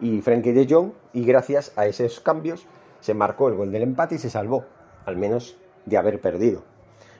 y 0.00 0.20
Frenkie 0.20 0.52
de 0.52 0.66
Jong 0.68 0.92
y 1.12 1.24
gracias 1.24 1.72
a 1.76 1.86
esos 1.86 2.20
cambios 2.20 2.66
se 3.00 3.14
marcó 3.14 3.48
el 3.48 3.54
gol 3.54 3.72
del 3.72 3.82
empate 3.82 4.16
y 4.16 4.18
se 4.18 4.30
salvó, 4.30 4.64
al 5.06 5.16
menos 5.16 5.56
de 5.86 5.96
haber 5.96 6.20
perdido. 6.20 6.62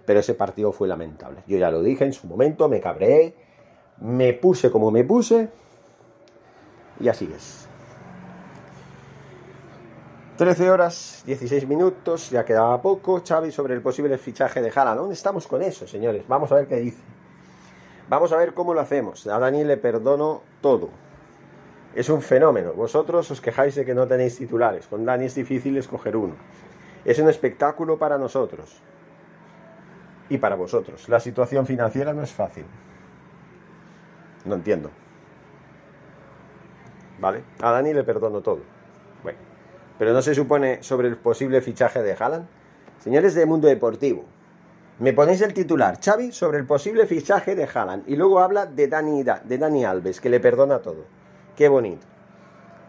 Pero 0.05 0.21
ese 0.21 0.35
partido 0.35 0.73
fue 0.73 0.89
lamentable. 0.89 1.43
Yo 1.47 1.59
ya 1.59 1.71
lo 1.71 1.83
dije 1.83 2.05
en 2.05 2.13
su 2.13 2.27
momento, 2.27 2.69
me 2.69 2.81
cabreé, 2.81 3.35
me 3.99 4.33
puse 4.33 4.71
como 4.71 4.91
me 4.91 5.05
puse 5.05 5.49
y 7.01 7.09
así 7.09 7.31
es. 7.35 7.69
13 10.37 10.71
horas, 10.71 11.23
16 11.27 11.69
minutos, 11.69 12.31
ya 12.31 12.45
quedaba 12.45 12.81
poco. 12.83 13.23
Xavi 13.25 13.53
sobre 13.53 13.75
el 13.75 13.83
posible 13.83 14.19
fichaje 14.19 14.61
de 14.61 14.73
Haaland. 14.75 14.99
¿Dónde 14.99 15.15
estamos 15.15 15.47
con 15.47 15.63
eso, 15.63 15.87
señores? 15.87 16.27
Vamos 16.27 16.51
a 16.51 16.57
ver 16.57 16.67
qué 16.67 16.77
dice. 16.77 17.03
Vamos 18.13 18.31
a 18.31 18.37
ver 18.37 18.53
cómo 18.53 18.75
lo 18.75 18.81
hacemos. 18.83 19.27
A 19.27 19.39
Dani 19.39 19.65
le 19.65 19.79
perdono 19.79 20.43
todo. 20.61 20.91
Es 21.95 22.11
un 22.11 22.21
fenómeno. 22.21 22.75
Vosotros 22.75 23.31
os 23.31 23.41
quejáis 23.41 23.75
de 23.75 23.87
que 23.87 23.95
no 23.95 24.07
tenéis 24.07 24.37
titulares. 24.37 24.87
Con 24.87 25.07
Dani 25.07 25.25
es 25.25 25.35
difícil 25.35 25.79
escoger 25.79 26.15
uno. 26.15 26.35
Es 27.07 27.19
un 27.21 27.31
espectáculo 27.31 27.97
para 27.97 28.19
nosotros 28.19 28.83
y 30.29 30.37
para 30.37 30.57
vosotros. 30.57 31.09
La 31.09 31.21
situación 31.21 31.65
financiera 31.65 32.13
no 32.13 32.23
es 32.23 32.31
fácil. 32.31 32.67
No 34.45 34.57
entiendo. 34.57 34.91
¿Vale? 37.19 37.45
A 37.63 37.71
Dani 37.71 37.95
le 37.95 38.05
perdono 38.05 38.43
todo. 38.43 38.61
Bueno, 39.23 39.39
pero 39.99 40.13
no 40.13 40.21
se 40.21 40.35
supone 40.35 40.83
sobre 40.83 41.09
el 41.09 41.17
posible 41.17 41.63
fichaje 41.63 42.03
de 42.03 42.13
Haaland. 42.13 42.47
Señores 42.99 43.35
de 43.35 43.47
Mundo 43.47 43.69
Deportivo, 43.69 44.27
me 44.99 45.13
ponéis 45.13 45.41
el 45.41 45.55
titular, 45.55 45.99
Xavi, 46.01 46.33
sobre 46.33 46.59
el 46.59 46.67
posible 46.67 47.07
fichaje 47.07 47.55
de 47.55 47.65
Haaland 47.73 48.05
y 48.07 48.17
luego 48.17 48.41
habla 48.41 48.67
de 48.67 48.89
Dani, 48.89 49.23
de 49.23 49.59
Dani 49.59 49.85
Alves, 49.85 50.21
que 50.21 50.29
le 50.29 50.39
perdona 50.39 50.81
todo. 50.81 51.05
Qué 51.57 51.69
bonito. 51.69 52.07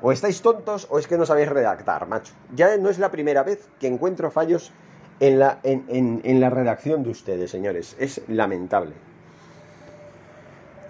O 0.02 0.12
estáis 0.12 0.42
tontos 0.42 0.86
o 0.90 1.00
es 1.00 1.08
que 1.08 1.18
no 1.18 1.26
sabéis 1.26 1.48
redactar, 1.48 2.08
macho. 2.08 2.34
Ya 2.54 2.76
no 2.78 2.90
es 2.90 3.00
la 3.00 3.10
primera 3.10 3.44
vez 3.44 3.70
que 3.80 3.88
encuentro 3.88 4.32
fallos 4.32 4.74
en 5.22 5.40
la, 5.40 5.60
en, 5.64 6.40
la 6.42 6.50
redacción 6.50 7.04
de 7.04 7.12
ustedes, 7.12 7.50
señores. 7.50 7.96
Es 7.98 8.22
lamentable. 8.28 8.96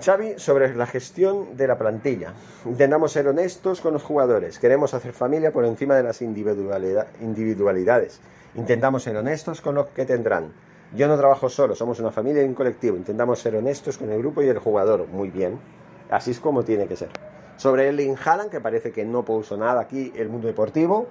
Xavi, 0.03 0.33
sobre 0.37 0.75
la 0.75 0.87
gestión 0.87 1.55
de 1.55 1.67
la 1.67 1.77
plantilla. 1.77 2.33
Intentamos 2.65 3.11
ser 3.11 3.27
honestos 3.27 3.81
con 3.81 3.93
los 3.93 4.01
jugadores. 4.01 4.57
Queremos 4.57 4.95
hacer 4.95 5.13
familia 5.13 5.53
por 5.53 5.63
encima 5.65 5.95
de 5.95 6.03
las 6.03 6.23
individualidades. 6.23 8.19
Intentamos 8.55 9.03
ser 9.03 9.15
honestos 9.15 9.61
con 9.61 9.75
los 9.75 9.87
que 9.89 10.05
tendrán. 10.05 10.51
Yo 10.95 11.07
no 11.07 11.17
trabajo 11.17 11.49
solo, 11.49 11.73
somos 11.73 11.99
una 11.99 12.11
familia 12.11 12.43
y 12.43 12.45
un 12.45 12.53
colectivo. 12.53 12.95
Intentamos 12.95 13.39
ser 13.39 13.55
honestos 13.55 13.97
con 13.97 14.11
el 14.11 14.19
grupo 14.19 14.43
y 14.43 14.47
el 14.47 14.59
jugador. 14.59 15.07
Muy 15.07 15.29
bien. 15.31 15.59
Así 16.11 16.31
es 16.31 16.39
como 16.39 16.63
tiene 16.63 16.87
que 16.87 16.95
ser. 16.95 17.09
Sobre 17.57 17.87
Erling 17.87 18.15
Haaland, 18.23 18.51
que 18.51 18.61
parece 18.61 18.91
que 18.91 19.03
no 19.03 19.25
puso 19.25 19.57
nada 19.57 19.81
aquí 19.81 20.13
el 20.15 20.29
mundo 20.29 20.47
deportivo. 20.47 21.07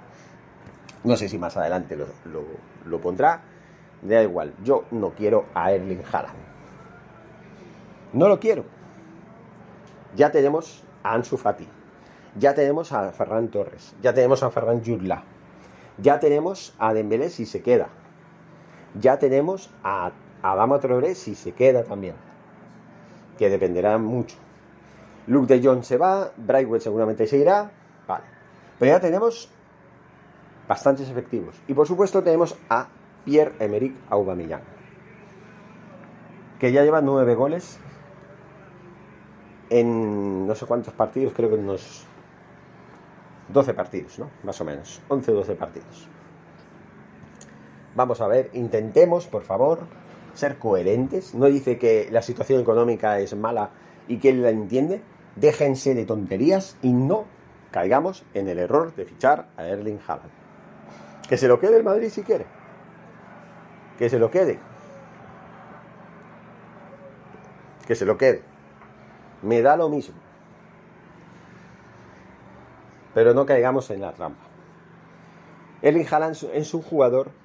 No 1.02 1.16
sé 1.16 1.28
si 1.28 1.36
más 1.36 1.56
adelante 1.56 1.96
lo, 1.96 2.98
pondrá. 2.98 3.42
Da 4.02 4.22
igual, 4.22 4.54
yo 4.62 4.84
no 4.92 5.10
quiero 5.10 5.46
a 5.54 5.72
Erling 5.72 6.02
Haaland. 6.12 6.38
No 8.12 8.28
lo 8.28 8.38
quiero. 8.38 8.64
Ya 10.14 10.30
tenemos 10.30 10.84
a 11.02 11.14
Ansu 11.14 11.36
Fati. 11.36 11.66
Ya 12.38 12.54
tenemos 12.54 12.92
a 12.92 13.10
Ferran 13.10 13.48
Torres. 13.48 13.94
Ya 14.00 14.14
tenemos 14.14 14.44
a 14.44 14.50
Ferran 14.50 14.84
Jurla. 14.84 15.24
Ya 15.98 16.20
tenemos 16.20 16.74
a 16.78 16.94
Dembélé 16.94 17.30
si 17.30 17.46
se 17.46 17.62
queda. 17.62 17.88
Ya 19.00 19.18
tenemos 19.18 19.70
a 19.82 20.12
Adama 20.42 20.78
Traoré 20.80 21.14
si 21.14 21.34
se 21.34 21.52
queda 21.52 21.84
también. 21.84 22.14
Que 23.38 23.48
dependerá 23.48 23.98
mucho. 23.98 24.36
Luke 25.26 25.54
de 25.54 25.66
Jong 25.66 25.82
se 25.82 25.96
va, 25.96 26.32
Brightwell 26.36 26.80
seguramente 26.80 27.26
se 27.26 27.38
irá. 27.38 27.70
Vale. 28.06 28.24
Pero 28.78 28.92
ya 28.92 29.00
tenemos 29.00 29.48
bastantes 30.68 31.08
efectivos. 31.08 31.60
Y 31.68 31.74
por 31.74 31.86
supuesto 31.86 32.22
tenemos 32.22 32.56
a 32.68 32.88
Pierre-Emerick 33.24 33.94
Aubameyang. 34.10 34.62
Que 36.58 36.72
ya 36.72 36.82
lleva 36.82 37.00
nueve 37.00 37.34
goles 37.34 37.78
en 39.70 40.46
no 40.46 40.54
sé 40.54 40.66
cuántos 40.66 40.92
partidos, 40.92 41.32
creo 41.32 41.48
que 41.48 41.54
unos 41.54 42.06
12 43.48 43.74
partidos, 43.74 44.18
¿no? 44.18 44.30
Más 44.42 44.60
o 44.60 44.64
menos. 44.64 45.00
11 45.08 45.30
o 45.32 45.34
12 45.36 45.54
partidos. 45.54 46.08
Vamos 47.94 48.20
a 48.20 48.26
ver, 48.26 48.50
intentemos, 48.54 49.26
por 49.26 49.42
favor, 49.42 49.80
ser 50.34 50.58
coherentes. 50.58 51.34
No 51.34 51.46
dice 51.46 51.78
que 51.78 52.08
la 52.10 52.22
situación 52.22 52.60
económica 52.60 53.18
es 53.18 53.36
mala 53.36 53.70
y 54.08 54.18
que 54.18 54.30
él 54.30 54.42
la 54.42 54.50
entiende, 54.50 55.02
déjense 55.36 55.94
de 55.94 56.06
tonterías 56.06 56.76
y 56.82 56.92
no 56.92 57.26
caigamos 57.70 58.24
en 58.34 58.48
el 58.48 58.58
error 58.58 58.94
de 58.94 59.04
fichar 59.04 59.48
a 59.56 59.64
Erling 59.66 60.00
Haaland. 60.06 60.30
Que 61.28 61.36
se 61.36 61.48
lo 61.48 61.60
quede 61.60 61.76
el 61.76 61.84
Madrid 61.84 62.08
si 62.08 62.22
quiere. 62.22 62.46
Que 63.98 64.08
se 64.08 64.18
lo 64.18 64.30
quede. 64.30 64.58
Que 67.86 67.94
se 67.94 68.04
lo 68.04 68.16
quede. 68.16 68.42
Me 69.42 69.60
da 69.60 69.76
lo 69.76 69.88
mismo. 69.88 70.14
Pero 73.14 73.34
no 73.34 73.44
caigamos 73.44 73.90
en 73.90 74.00
la 74.00 74.12
trampa. 74.12 74.44
Erling 75.82 76.06
Haaland 76.10 76.36
es 76.54 76.74
un 76.74 76.82
jugador 76.82 77.41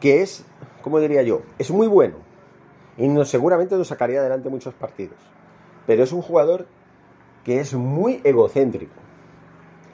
que 0.00 0.22
es, 0.22 0.44
como 0.82 1.00
diría 1.00 1.22
yo, 1.22 1.42
es 1.58 1.70
muy 1.70 1.86
bueno. 1.86 2.16
Y 2.96 3.24
seguramente 3.24 3.76
nos 3.76 3.88
sacaría 3.88 4.20
adelante 4.20 4.48
muchos 4.48 4.74
partidos. 4.74 5.16
Pero 5.86 6.02
es 6.02 6.12
un 6.12 6.22
jugador 6.22 6.66
que 7.44 7.60
es 7.60 7.74
muy 7.74 8.20
egocéntrico. 8.24 8.94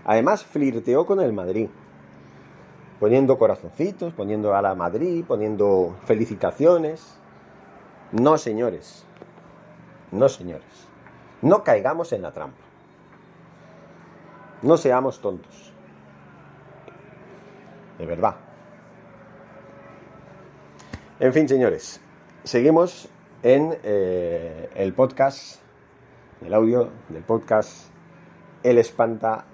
Además, 0.04 0.44
flirteó 0.44 1.04
con 1.06 1.20
el 1.20 1.32
Madrid. 1.32 1.68
Poniendo 2.98 3.36
corazoncitos, 3.36 4.12
poniendo 4.12 4.54
a 4.54 4.62
la 4.62 4.74
Madrid, 4.74 5.24
poniendo 5.26 5.96
felicitaciones. 6.04 7.18
No, 8.12 8.38
señores. 8.38 9.04
No, 10.12 10.28
señores. 10.28 10.88
No 11.40 11.64
caigamos 11.64 12.12
en 12.12 12.22
la 12.22 12.32
trampa. 12.32 12.62
No 14.62 14.76
seamos 14.76 15.20
tontos. 15.20 15.72
De 17.98 18.06
verdad. 18.06 18.36
En 21.22 21.32
fin, 21.32 21.48
señores. 21.48 22.00
Seguimos 22.42 23.08
en 23.44 23.78
eh, 23.84 24.68
el 24.74 24.92
podcast 24.92 25.60
el 26.44 26.52
audio 26.52 26.90
del 27.10 27.22
podcast 27.22 27.90
El 28.64 28.76
Espanta 28.78 29.44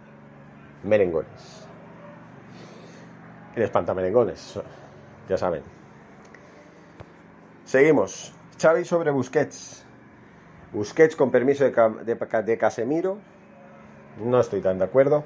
Merengones. 0.83 1.69
El 3.55 3.65
Espanta 3.65 3.93
Merengones, 3.93 4.59
ya 5.29 5.37
saben. 5.37 5.63
Seguimos. 7.67 8.33
Xavi 8.59 8.87
sobre 8.87 9.11
Busquets. 9.11 9.85
Busquets 10.73 11.17
con 11.17 11.31
permiso 11.31 11.65
de, 11.65 12.59
Casemiro. 12.59 13.19
No 14.25 14.41
estoy 14.41 14.63
tan 14.63 14.79
de 14.79 14.87
acuerdo. 14.87 15.23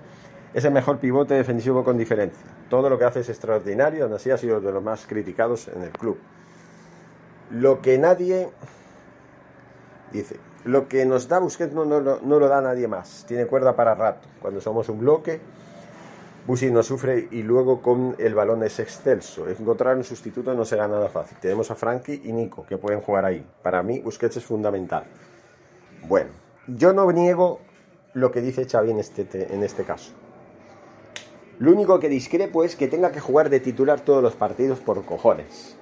Es 0.54 0.64
el 0.64 0.72
mejor 0.72 0.98
pivote 0.98 1.34
defensivo 1.34 1.82
con 1.82 1.96
diferencia. 1.96 2.44
Todo 2.68 2.90
lo 2.90 2.98
que 2.98 3.04
hace 3.04 3.20
es 3.20 3.28
extraordinario, 3.28 4.04
aún 4.04 4.12
así 4.12 4.30
ha 4.30 4.36
sido 4.36 4.60
de 4.60 4.70
los 4.70 4.82
más 4.82 5.06
criticados 5.06 5.68
en 5.68 5.82
el 5.82 5.90
club. 5.90 6.18
Lo 7.50 7.80
que 7.80 7.98
nadie 7.98 8.48
dice, 10.12 10.36
lo 10.64 10.88
que 10.88 11.04
nos 11.06 11.28
da 11.28 11.38
Busquets 11.38 11.72
no, 11.72 11.84
no, 11.84 12.18
lo 12.20 12.48
da 12.48 12.60
nadie 12.60 12.86
más. 12.86 13.24
Tiene 13.26 13.46
cuerda 13.46 13.74
para 13.74 13.94
rato. 13.94 14.28
Cuando 14.40 14.60
somos 14.60 14.88
un 14.88 15.00
bloque, 15.00 15.40
Busi 16.46 16.70
no 16.70 16.82
sufre 16.82 17.28
y 17.30 17.42
luego 17.42 17.80
con 17.80 18.14
el 18.18 18.34
balón 18.34 18.62
es 18.62 18.78
excelso. 18.78 19.48
Encontrar 19.48 19.96
un 19.96 20.04
sustituto 20.04 20.54
no 20.54 20.64
será 20.64 20.86
nada 20.86 21.08
fácil. 21.08 21.38
Tenemos 21.40 21.70
a 21.70 21.74
Frankie 21.74 22.22
y 22.24 22.32
Nico 22.32 22.64
que 22.66 22.76
pueden 22.76 23.00
jugar 23.00 23.24
ahí. 23.24 23.44
Para 23.62 23.82
mí, 23.82 24.00
Busquets 24.00 24.36
es 24.36 24.44
fundamental. 24.44 25.04
Bueno, 26.06 26.30
yo 26.66 26.92
no 26.92 27.10
niego 27.10 27.60
lo 28.14 28.30
que 28.30 28.40
dice 28.40 28.66
Xavi 28.66 28.90
en 28.90 28.98
este, 29.00 29.54
en 29.54 29.62
este 29.62 29.84
caso. 29.84 30.12
Lo 31.58 31.72
único 31.72 32.00
que 32.00 32.08
discrepo 32.08 32.64
es 32.64 32.76
que 32.76 32.88
tenga 32.88 33.12
que 33.12 33.20
jugar 33.20 33.50
de 33.50 33.60
titular 33.60 34.00
todos 34.00 34.22
los 34.22 34.34
partidos 34.34 34.80
por 34.80 35.04
cojones. 35.04 35.76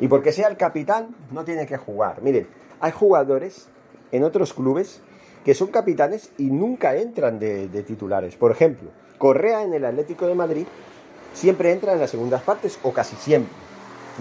Y 0.00 0.08
porque 0.08 0.32
sea 0.32 0.48
el 0.48 0.56
capitán, 0.56 1.14
no 1.30 1.44
tiene 1.44 1.66
que 1.66 1.76
jugar. 1.76 2.22
Miren, 2.22 2.48
hay 2.80 2.92
jugadores 2.92 3.68
en 4.12 4.24
otros 4.24 4.52
clubes 4.52 5.00
que 5.44 5.54
son 5.54 5.68
capitanes 5.68 6.30
y 6.38 6.44
nunca 6.44 6.96
entran 6.96 7.38
de, 7.38 7.68
titulares. 7.86 8.34
Por 8.36 8.50
ejemplo, 8.50 8.90
Correa 9.18 9.62
en 9.62 9.74
el 9.74 9.84
Atlético 9.84 10.26
de 10.26 10.34
Madrid 10.34 10.66
siempre 11.32 11.72
entra 11.72 11.92
en 11.92 12.00
las 12.00 12.10
segundas 12.10 12.42
partes 12.42 12.78
o 12.82 12.92
casi 12.92 13.16
siempre. 13.16 13.52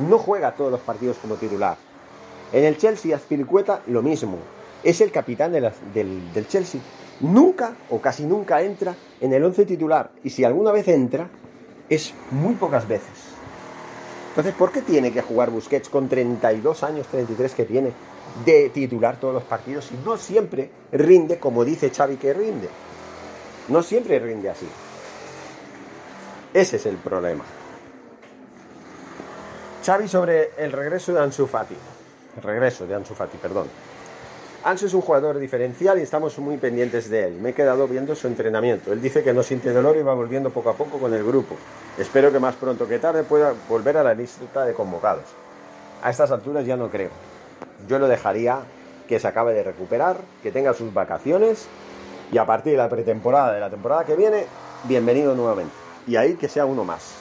No 0.09 0.17
juega 0.17 0.55
todos 0.55 0.71
los 0.71 0.81
partidos 0.81 1.17
como 1.17 1.35
titular. 1.35 1.77
En 2.51 2.65
el 2.65 2.77
Chelsea, 2.77 3.15
Azpilicueta, 3.15 3.81
lo 3.87 4.01
mismo. 4.01 4.37
Es 4.83 5.01
el 5.01 5.11
capitán 5.11 5.53
del, 5.53 5.71
del, 5.93 6.47
Chelsea. 6.47 6.81
Nunca 7.21 7.75
o 7.89 8.01
casi 8.01 8.25
nunca 8.25 8.61
entra 8.61 8.95
en 9.21 9.33
el 9.33 9.43
once 9.43 9.65
titular. 9.65 10.11
Y 10.23 10.29
si 10.29 10.43
alguna 10.43 10.71
vez 10.71 10.87
entra, 10.87 11.29
es 11.89 12.13
muy 12.31 12.55
pocas 12.55 12.87
veces. 12.87 13.33
Entonces, 14.29 14.55
¿por 14.55 14.71
qué 14.71 14.81
tiene 14.81 15.11
que 15.11 15.21
jugar 15.21 15.51
Busquets 15.51 15.89
con 15.89 16.09
32 16.09 16.83
años, 16.83 17.07
33 17.07 17.53
que 17.53 17.65
tiene, 17.65 17.91
de 18.43 18.69
titular 18.69 19.19
todos 19.19 19.33
los 19.33 19.43
partidos 19.43 19.91
y 19.91 20.05
no 20.05 20.17
siempre 20.17 20.71
rinde 20.91 21.37
como 21.37 21.63
dice 21.63 21.91
Xavi 21.91 22.17
que 22.17 22.33
rinde? 22.33 22.67
No 23.67 23.83
siempre 23.83 24.17
rinde 24.17 24.49
así. 24.49 24.67
Ese 26.53 26.77
es 26.77 26.85
el 26.87 26.97
problema. 26.97 27.43
Xavi 29.85 30.07
sobre 30.07 30.51
el 30.57 30.71
regreso 30.71 31.13
de 31.13 31.21
Ansu 31.21 31.45
Fati. 31.45 31.75
Regreso 32.41 32.87
de 32.87 32.95
Ansu 32.95 33.13
Fati, 33.13 33.37
perdón. 33.37 33.67
Ansu 34.65 34.85
es 34.85 34.93
un 34.93 35.01
jugador 35.01 35.39
diferencial 35.39 35.99
y 35.99 36.03
estamos 36.03 36.39
muy 36.39 36.55
pendientes 36.55 37.09
de 37.09 37.25
él. 37.25 37.33
Me 37.33 37.49
he 37.49 37.53
quedado 37.53 37.85
viendo 37.85 38.15
su 38.15 38.27
entrenamiento. 38.27 38.93
Él 38.93 39.01
dice 39.01 39.21
que 39.21 39.33
no 39.33 39.43
siente 39.43 39.73
dolor 39.73 39.97
y 39.97 40.03
va 40.03 40.13
volviendo 40.13 40.51
poco 40.51 40.69
a 40.69 40.73
poco 40.73 40.99
con 40.99 41.13
el 41.13 41.21
grupo. 41.21 41.57
Espero 41.97 42.31
que 42.31 42.39
más 42.39 42.55
pronto 42.55 42.87
que 42.87 42.97
tarde 42.97 43.23
pueda 43.23 43.53
volver 43.67 43.97
a 43.97 44.03
la 44.03 44.13
lista 44.13 44.63
de 44.63 44.73
convocados. 44.73 45.25
A 46.01 46.09
estas 46.09 46.31
alturas 46.31 46.65
ya 46.65 46.77
no 46.77 46.89
creo. 46.89 47.09
Yo 47.89 47.99
lo 47.99 48.07
dejaría 48.07 48.61
que 49.05 49.19
se 49.19 49.27
acabe 49.27 49.53
de 49.53 49.63
recuperar, 49.63 50.15
que 50.41 50.53
tenga 50.53 50.73
sus 50.73 50.93
vacaciones 50.93 51.67
y 52.31 52.37
a 52.37 52.45
partir 52.45 52.71
de 52.71 52.77
la 52.77 52.89
pretemporada 52.89 53.51
de 53.51 53.59
la 53.59 53.69
temporada 53.69 54.05
que 54.05 54.15
viene, 54.15 54.45
bienvenido 54.85 55.35
nuevamente. 55.35 55.73
Y 56.07 56.15
ahí 56.15 56.35
que 56.35 56.47
sea 56.47 56.65
uno 56.65 56.85
más. 56.85 57.15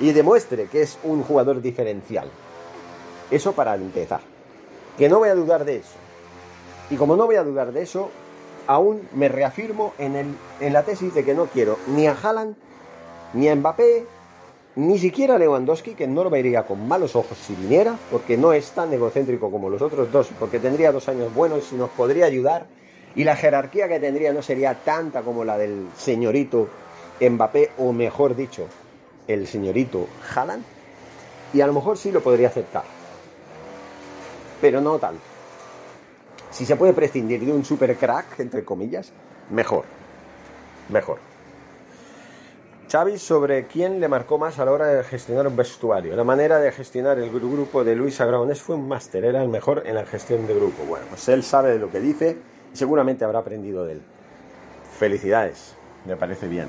Y 0.00 0.12
demuestre 0.12 0.68
que 0.68 0.80
es 0.80 0.96
un 1.02 1.22
jugador 1.22 1.60
diferencial. 1.60 2.30
Eso 3.30 3.52
para 3.52 3.74
empezar. 3.74 4.20
Que 4.96 5.10
no 5.10 5.18
voy 5.18 5.28
a 5.28 5.34
dudar 5.34 5.66
de 5.66 5.76
eso 5.76 5.97
y 6.90 6.96
como 6.96 7.16
no 7.16 7.26
voy 7.26 7.36
a 7.36 7.44
dudar 7.44 7.72
de 7.72 7.82
eso, 7.82 8.10
aún 8.66 9.08
me 9.14 9.28
reafirmo 9.28 9.94
en, 9.98 10.16
el, 10.16 10.26
en 10.60 10.72
la 10.72 10.84
tesis 10.84 11.14
de 11.14 11.24
que 11.24 11.34
no 11.34 11.46
quiero 11.46 11.78
ni 11.88 12.06
a 12.06 12.12
Haaland, 12.12 12.56
ni 13.34 13.48
a 13.48 13.56
Mbappé, 13.56 14.06
ni 14.76 14.98
siquiera 14.98 15.34
a 15.34 15.38
Lewandowski, 15.38 15.94
que 15.94 16.06
no 16.06 16.22
lo 16.22 16.30
vería 16.30 16.64
con 16.64 16.86
malos 16.86 17.16
ojos 17.16 17.36
si 17.38 17.54
viniera, 17.54 17.98
porque 18.10 18.36
no 18.36 18.52
es 18.52 18.70
tan 18.70 18.92
egocéntrico 18.92 19.50
como 19.50 19.70
los 19.70 19.82
otros 19.82 20.12
dos, 20.12 20.28
porque 20.38 20.60
tendría 20.60 20.92
dos 20.92 21.08
años 21.08 21.34
buenos 21.34 21.72
y 21.72 21.76
nos 21.76 21.90
podría 21.90 22.26
ayudar, 22.26 22.66
y 23.16 23.24
la 23.24 23.34
jerarquía 23.34 23.88
que 23.88 23.98
tendría 23.98 24.32
no 24.32 24.42
sería 24.42 24.74
tanta 24.74 25.22
como 25.22 25.44
la 25.44 25.58
del 25.58 25.88
señorito 25.96 26.68
Mbappé, 27.20 27.72
o 27.78 27.92
mejor 27.92 28.36
dicho, 28.36 28.66
el 29.26 29.46
señorito 29.46 30.06
Haaland, 30.34 30.62
y 31.52 31.60
a 31.60 31.66
lo 31.66 31.72
mejor 31.72 31.98
sí 31.98 32.12
lo 32.12 32.22
podría 32.22 32.48
aceptar, 32.48 32.84
pero 34.60 34.80
no 34.80 34.98
tanto. 34.98 35.37
Si 36.50 36.64
se 36.64 36.76
puede 36.76 36.92
prescindir 36.92 37.44
de 37.44 37.52
un 37.52 37.64
super 37.64 37.94
crack, 37.96 38.40
entre 38.40 38.64
comillas, 38.64 39.12
mejor. 39.50 39.84
Mejor. 40.88 41.18
Xavi 42.90 43.18
sobre 43.18 43.66
quién 43.66 44.00
le 44.00 44.08
marcó 44.08 44.38
más 44.38 44.58
a 44.58 44.64
la 44.64 44.72
hora 44.72 44.86
de 44.86 45.04
gestionar 45.04 45.46
un 45.46 45.56
vestuario. 45.56 46.16
La 46.16 46.24
manera 46.24 46.58
de 46.58 46.72
gestionar 46.72 47.18
el 47.18 47.30
grupo 47.30 47.84
de 47.84 47.94
Luis 47.94 48.18
Agraones 48.22 48.62
fue 48.62 48.76
un 48.76 48.88
máster, 48.88 49.26
era 49.26 49.42
el 49.42 49.50
mejor 49.50 49.82
en 49.84 49.94
la 49.94 50.06
gestión 50.06 50.46
de 50.46 50.54
grupo. 50.54 50.84
Bueno, 50.84 51.04
pues 51.10 51.28
él 51.28 51.42
sabe 51.42 51.72
de 51.72 51.78
lo 51.78 51.90
que 51.90 52.00
dice 52.00 52.38
y 52.72 52.76
seguramente 52.76 53.26
habrá 53.26 53.40
aprendido 53.40 53.84
de 53.84 53.92
él. 53.92 54.02
Felicidades, 54.98 55.74
me 56.06 56.16
parece 56.16 56.48
bien. 56.48 56.68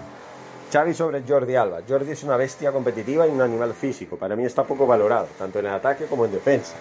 Xavi 0.74 0.94
sobre 0.94 1.24
Jordi 1.26 1.56
Alba. 1.56 1.80
Jordi 1.88 2.12
es 2.12 2.24
una 2.24 2.36
bestia 2.36 2.74
competitiva 2.74 3.26
y 3.26 3.32
un 3.32 3.42
animal 3.42 3.74
físico. 3.74 4.18
Para 4.18 4.36
mí 4.36 4.44
está 4.44 4.66
poco 4.66 4.86
valorado, 4.86 5.28
tanto 5.38 5.60
en 5.60 5.68
el 5.68 5.74
ataque 5.74 6.06
como 6.06 6.26
en 6.26 6.34
defensa. 6.34 6.76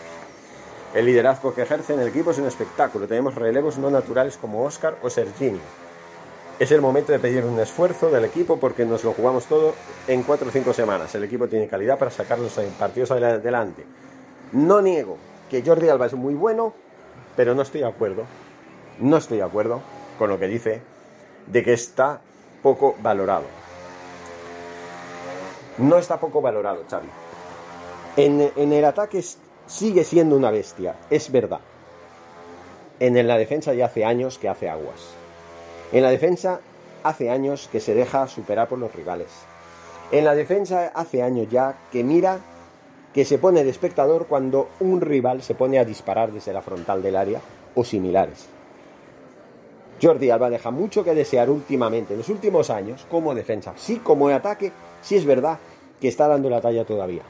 El 0.94 1.04
liderazgo 1.04 1.54
que 1.54 1.62
ejerce 1.62 1.92
en 1.92 2.00
el 2.00 2.08
equipo 2.08 2.30
es 2.30 2.38
un 2.38 2.46
espectáculo. 2.46 3.06
Tenemos 3.06 3.34
relevos 3.34 3.76
no 3.76 3.90
naturales 3.90 4.38
como 4.38 4.64
Oscar 4.64 4.96
o 5.02 5.10
Serginho. 5.10 5.60
Es 6.58 6.72
el 6.72 6.80
momento 6.80 7.12
de 7.12 7.18
pedir 7.18 7.44
un 7.44 7.60
esfuerzo 7.60 8.10
del 8.10 8.24
equipo 8.24 8.58
porque 8.58 8.84
nos 8.84 9.04
lo 9.04 9.12
jugamos 9.12 9.46
todo 9.46 9.74
en 10.08 10.22
4 10.22 10.48
o 10.48 10.50
5 10.50 10.72
semanas. 10.72 11.14
El 11.14 11.24
equipo 11.24 11.46
tiene 11.46 11.68
calidad 11.68 11.98
para 11.98 12.10
sacarlos 12.10 12.56
en 12.58 12.70
partidos 12.70 13.10
adelante. 13.10 13.84
No 14.52 14.80
niego 14.80 15.18
que 15.50 15.62
Jordi 15.62 15.88
Alba 15.88 16.06
es 16.06 16.14
muy 16.14 16.34
bueno, 16.34 16.72
pero 17.36 17.54
no 17.54 17.62
estoy 17.62 17.82
de 17.82 17.86
acuerdo. 17.86 18.24
No 18.98 19.18
estoy 19.18 19.38
de 19.38 19.44
acuerdo 19.44 19.82
con 20.18 20.30
lo 20.30 20.38
que 20.38 20.48
dice 20.48 20.80
de 21.46 21.62
que 21.62 21.74
está 21.74 22.22
poco 22.62 22.96
valorado. 23.02 23.44
No 25.76 25.98
está 25.98 26.18
poco 26.18 26.40
valorado, 26.40 26.82
Xavi. 26.90 27.08
En, 28.16 28.50
en 28.56 28.72
el 28.72 28.84
ataque 28.84 29.22
sigue 29.68 30.02
siendo 30.02 30.34
una 30.34 30.50
bestia, 30.50 30.96
es 31.10 31.30
verdad. 31.30 31.60
En 32.98 33.28
la 33.28 33.38
defensa 33.38 33.74
ya 33.74 33.86
hace 33.86 34.04
años 34.04 34.38
que 34.38 34.48
hace 34.48 34.68
aguas. 34.68 35.10
En 35.92 36.02
la 36.02 36.10
defensa 36.10 36.60
hace 37.04 37.30
años 37.30 37.68
que 37.70 37.78
se 37.78 37.94
deja 37.94 38.26
superar 38.26 38.68
por 38.68 38.78
los 38.78 38.92
rivales. 38.92 39.28
En 40.10 40.24
la 40.24 40.34
defensa 40.34 40.90
hace 40.94 41.22
años 41.22 41.48
ya 41.50 41.76
que 41.92 42.02
mira 42.02 42.40
que 43.14 43.24
se 43.24 43.38
pone 43.38 43.62
de 43.62 43.70
espectador 43.70 44.26
cuando 44.26 44.70
un 44.80 45.00
rival 45.00 45.42
se 45.42 45.54
pone 45.54 45.78
a 45.78 45.84
disparar 45.84 46.32
desde 46.32 46.52
la 46.52 46.62
frontal 46.62 47.02
del 47.02 47.16
área 47.16 47.40
o 47.74 47.84
similares. 47.84 48.46
Jordi 50.00 50.30
Alba 50.30 50.50
deja 50.50 50.70
mucho 50.70 51.04
que 51.04 51.14
desear 51.14 51.50
últimamente, 51.50 52.14
en 52.14 52.20
los 52.20 52.28
últimos 52.28 52.70
años, 52.70 53.06
como 53.10 53.34
defensa. 53.34 53.74
Sí, 53.76 53.98
como 53.98 54.28
ataque, 54.28 54.72
sí 55.02 55.16
es 55.16 55.24
verdad 55.24 55.58
que 56.00 56.08
está 56.08 56.28
dando 56.28 56.48
la 56.48 56.60
talla 56.60 56.84
todavía. 56.84 57.22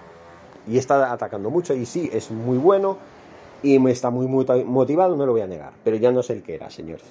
Y 0.68 0.78
está 0.78 1.12
atacando 1.12 1.50
mucho 1.50 1.74
y 1.74 1.86
sí, 1.86 2.10
es 2.12 2.30
muy 2.30 2.58
bueno 2.58 2.98
y 3.62 3.78
me 3.78 3.90
está 3.90 4.10
muy 4.10 4.26
motivado, 4.26 5.16
no 5.16 5.26
lo 5.26 5.32
voy 5.32 5.40
a 5.40 5.46
negar. 5.46 5.72
Pero 5.82 5.96
ya 5.96 6.12
no 6.12 6.20
es 6.20 6.30
el 6.30 6.42
que 6.42 6.54
era, 6.54 6.70
señores. 6.70 7.04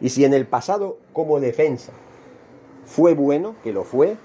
Y 0.00 0.08
si 0.08 0.24
en 0.24 0.32
el 0.32 0.46
pasado, 0.46 0.98
como 1.12 1.40
defensa, 1.40 1.92
fue 2.86 3.14
bueno, 3.14 3.54
que 3.62 3.72
lo 3.72 3.84
fue, 3.84 4.16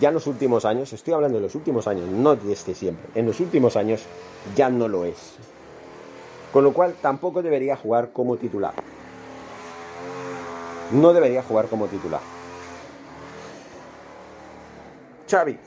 ya 0.00 0.08
en 0.08 0.14
los 0.14 0.26
últimos 0.26 0.64
años, 0.64 0.92
estoy 0.92 1.14
hablando 1.14 1.38
de 1.38 1.44
los 1.44 1.54
últimos 1.54 1.88
años, 1.88 2.08
no 2.08 2.36
desde 2.36 2.74
siempre, 2.74 3.08
en 3.14 3.26
los 3.26 3.40
últimos 3.40 3.76
años 3.76 4.02
ya 4.54 4.68
no 4.68 4.86
lo 4.86 5.04
es. 5.04 5.34
Con 6.52 6.64
lo 6.64 6.72
cual 6.72 6.94
tampoco 7.00 7.42
debería 7.42 7.76
jugar 7.76 8.12
como 8.12 8.36
titular. 8.36 8.74
No 10.92 11.12
debería 11.12 11.42
jugar 11.42 11.66
como 11.66 11.86
titular. 11.86 12.20
Xavi, 15.28 15.58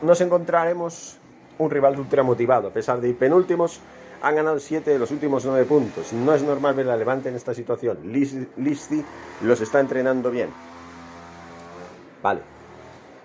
nos 0.00 0.20
encontraremos 0.20 1.18
un 1.62 1.70
rival 1.70 1.98
ultra 1.98 2.22
motivado. 2.22 2.68
A 2.68 2.72
pesar 2.72 3.00
de 3.00 3.08
ir 3.08 3.18
penúltimos, 3.18 3.80
han 4.22 4.36
ganado 4.36 4.58
7 4.58 4.90
de 4.90 4.98
los 4.98 5.10
últimos 5.10 5.44
9 5.44 5.64
puntos. 5.64 6.12
No 6.12 6.34
es 6.34 6.42
normal 6.42 6.74
ver 6.74 6.88
a 6.90 6.96
Levante 6.96 7.28
en 7.28 7.34
esta 7.34 7.54
situación. 7.54 7.98
Listi 8.04 9.04
los 9.42 9.60
está 9.60 9.80
entrenando 9.80 10.30
bien. 10.30 10.50
Vale, 12.22 12.40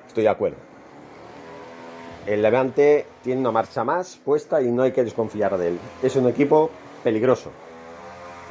estoy 0.07 0.23
de 0.23 0.29
acuerdo. 0.29 0.57
El 2.25 2.41
Levante 2.41 3.05
tiene 3.23 3.39
una 3.41 3.51
marcha 3.51 3.83
más 3.83 4.17
puesta 4.17 4.61
y 4.61 4.69
no 4.71 4.83
hay 4.83 4.91
que 4.91 5.03
desconfiar 5.03 5.57
de 5.57 5.69
él. 5.69 5.79
Es 6.01 6.15
un 6.15 6.27
equipo 6.27 6.71
peligroso, 7.03 7.51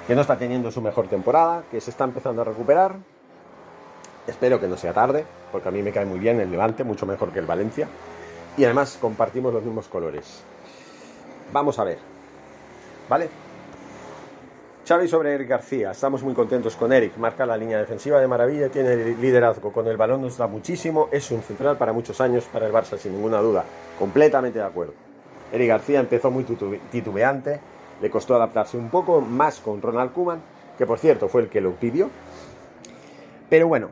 que 0.06 0.14
no 0.14 0.22
está 0.22 0.38
teniendo 0.38 0.70
su 0.70 0.80
mejor 0.80 1.08
temporada, 1.08 1.64
que 1.70 1.80
se 1.80 1.90
está 1.90 2.04
empezando 2.04 2.42
a 2.42 2.44
recuperar. 2.44 2.96
Espero 4.26 4.58
que 4.58 4.66
no 4.66 4.76
sea 4.76 4.94
tarde, 4.94 5.26
porque 5.52 5.68
a 5.68 5.72
mí 5.72 5.82
me 5.82 5.92
cae 5.92 6.06
muy 6.06 6.18
bien 6.18 6.40
el 6.40 6.50
Levante, 6.50 6.84
mucho 6.84 7.04
mejor 7.06 7.32
que 7.32 7.40
el 7.40 7.46
Valencia. 7.46 7.88
Y 8.56 8.64
además 8.64 8.98
compartimos 9.00 9.52
los 9.52 9.62
mismos 9.62 9.88
colores. 9.88 10.42
Vamos 11.52 11.78
a 11.78 11.84
ver. 11.84 11.98
¿Vale? 13.08 13.28
Xavi 14.86 15.08
sobre 15.08 15.34
Eric 15.34 15.48
García. 15.48 15.90
Estamos 15.90 16.22
muy 16.22 16.32
contentos 16.32 16.76
con 16.76 16.92
Eric. 16.92 17.16
Marca 17.16 17.44
la 17.44 17.56
línea 17.56 17.78
defensiva 17.78 18.20
de 18.20 18.28
maravilla, 18.28 18.68
tiene 18.68 19.16
liderazgo. 19.16 19.72
Con 19.72 19.88
el 19.88 19.96
balón 19.96 20.22
nos 20.22 20.38
da 20.38 20.46
muchísimo. 20.46 21.08
Es 21.10 21.30
un 21.32 21.42
central 21.42 21.76
para 21.76 21.92
muchos 21.92 22.20
años 22.20 22.44
para 22.44 22.66
el 22.66 22.72
Barça, 22.72 22.96
sin 22.96 23.12
ninguna 23.12 23.40
duda. 23.40 23.64
Completamente 23.98 24.60
de 24.60 24.64
acuerdo. 24.64 24.94
Eric 25.52 25.68
García 25.68 26.00
empezó 26.00 26.30
muy 26.30 26.44
titubeante. 26.44 27.60
Le 28.00 28.10
costó 28.10 28.36
adaptarse 28.36 28.76
un 28.76 28.88
poco 28.88 29.20
más 29.20 29.58
con 29.58 29.82
Ronald 29.82 30.12
Kuman, 30.12 30.40
que 30.78 30.86
por 30.86 30.98
cierto 30.98 31.28
fue 31.28 31.42
el 31.42 31.48
que 31.48 31.60
lo 31.60 31.72
pidió. 31.72 32.08
Pero 33.48 33.68
bueno, 33.68 33.90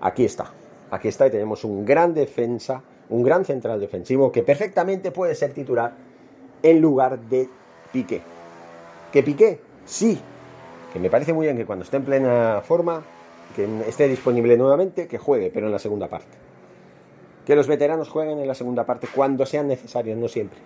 aquí 0.00 0.24
está. 0.24 0.46
Aquí 0.90 1.08
está 1.08 1.26
y 1.26 1.30
tenemos 1.30 1.64
un 1.64 1.84
gran 1.84 2.14
defensa, 2.14 2.82
un 3.10 3.22
gran 3.22 3.44
central 3.44 3.80
defensivo 3.80 4.32
que 4.32 4.42
perfectamente 4.42 5.10
puede 5.10 5.34
ser 5.34 5.52
titular 5.52 5.92
en 6.62 6.80
lugar 6.80 7.18
de 7.18 7.48
Piqué. 7.92 8.22
¿Que 9.12 9.22
Piqué? 9.22 9.60
Sí. 9.84 10.18
Que 10.92 10.98
me 10.98 11.10
parece 11.10 11.32
muy 11.32 11.46
bien 11.46 11.56
que 11.56 11.66
cuando 11.66 11.84
esté 11.84 11.98
en 11.98 12.04
plena 12.04 12.62
forma, 12.64 13.02
que 13.54 13.68
esté 13.86 14.08
disponible 14.08 14.56
nuevamente, 14.56 15.06
que 15.06 15.18
juegue, 15.18 15.50
pero 15.52 15.66
en 15.66 15.72
la 15.72 15.78
segunda 15.78 16.08
parte. 16.08 16.36
Que 17.46 17.54
los 17.54 17.66
veteranos 17.66 18.08
jueguen 18.08 18.38
en 18.38 18.48
la 18.48 18.54
segunda 18.54 18.84
parte 18.84 19.06
cuando 19.14 19.44
sean 19.44 19.68
necesarios, 19.68 20.16
no 20.16 20.28
siempre. 20.28 20.58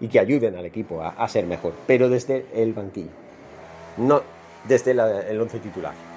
Y 0.00 0.08
que 0.08 0.18
ayuden 0.18 0.56
al 0.56 0.66
equipo 0.66 1.02
a, 1.02 1.28
ser 1.28 1.46
mejor, 1.46 1.72
pero 1.86 2.08
desde 2.08 2.46
el 2.54 2.72
banquillo. 2.72 3.10
No 3.96 4.22
desde 4.68 4.92
el 4.92 5.40
once 5.40 5.58
titular. 5.58 6.11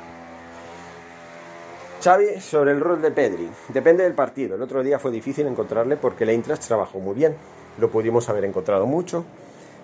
Xavi 2.02 2.40
sobre 2.40 2.72
el 2.72 2.80
rol 2.80 3.02
de 3.02 3.12
Pedri. 3.12 3.50
Depende 3.70 4.04
del 4.04 4.14
partido. 4.14 4.56
El 4.56 4.62
otro 4.62 4.84
día 4.84 5.00
fue 5.00 5.12
difícil 5.12 5.48
encontrarle 5.48 5.98
porque 5.98 6.24
el 6.24 6.30
Eintracht 6.32 6.64
trabajó 6.64 7.00
muy 7.00 7.16
bien. 7.16 7.36
Lo 7.80 7.90
pudimos 7.90 8.30
haber 8.30 8.46
encontrado 8.46 8.86
mucho 8.86 9.26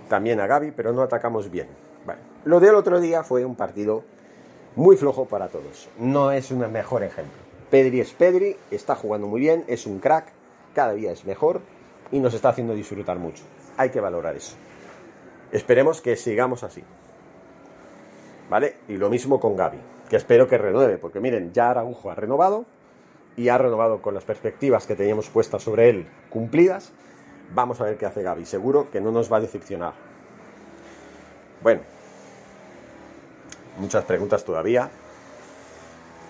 también 0.07 0.39
a 0.39 0.47
Gaby, 0.47 0.71
pero 0.71 0.91
no 0.91 1.01
atacamos 1.01 1.49
bien. 1.49 1.67
lo 2.43 2.59
del 2.59 2.75
otro 2.75 2.99
día 2.99 3.23
fue 3.23 3.45
un 3.45 3.55
partido 3.55 4.03
muy 4.75 4.97
flojo 4.97 5.25
para 5.25 5.47
todos. 5.47 5.89
No 5.97 6.31
es 6.31 6.51
un 6.51 6.69
mejor 6.71 7.03
ejemplo. 7.03 7.39
Pedri 7.69 8.01
es 8.01 8.11
Pedri, 8.11 8.57
está 8.69 8.95
jugando 8.95 9.27
muy 9.27 9.39
bien, 9.39 9.63
es 9.67 9.85
un 9.85 9.99
crack, 9.99 10.33
cada 10.75 10.93
día 10.93 11.11
es 11.11 11.25
mejor 11.25 11.61
y 12.11 12.19
nos 12.19 12.33
está 12.33 12.49
haciendo 12.49 12.73
disfrutar 12.73 13.17
mucho. 13.17 13.43
Hay 13.77 13.89
que 13.89 14.01
valorar 14.01 14.35
eso. 14.35 14.55
Esperemos 15.51 16.01
que 16.01 16.17
sigamos 16.17 16.63
así. 16.63 16.83
¿Vale? 18.49 18.75
Y 18.89 18.97
lo 18.97 19.09
mismo 19.09 19.39
con 19.39 19.55
Gaby, 19.55 19.77
que 20.11 20.17
espero 20.17 20.45
que 20.45 20.57
renueve, 20.57 20.97
porque 20.97 21.21
miren, 21.21 21.53
ya 21.53 21.69
Araujo 21.69 22.11
ha 22.11 22.15
renovado 22.15 22.65
y 23.37 23.47
ha 23.47 23.57
renovado 23.57 24.01
con 24.01 24.13
las 24.13 24.25
perspectivas 24.25 24.85
que 24.85 24.97
teníamos 24.97 25.29
puestas 25.29 25.63
sobre 25.63 25.89
él 25.89 26.05
cumplidas 26.29 26.91
Vamos 27.53 27.79
a 27.81 27.85
ver 27.85 27.97
qué 27.97 28.05
hace 28.05 28.21
Gaby. 28.21 28.45
Seguro 28.45 28.89
que 28.91 29.01
no 29.01 29.11
nos 29.11 29.31
va 29.31 29.37
a 29.37 29.41
decepcionar. 29.41 29.93
Bueno, 31.61 31.81
muchas 33.77 34.05
preguntas 34.05 34.43
todavía. 34.43 34.89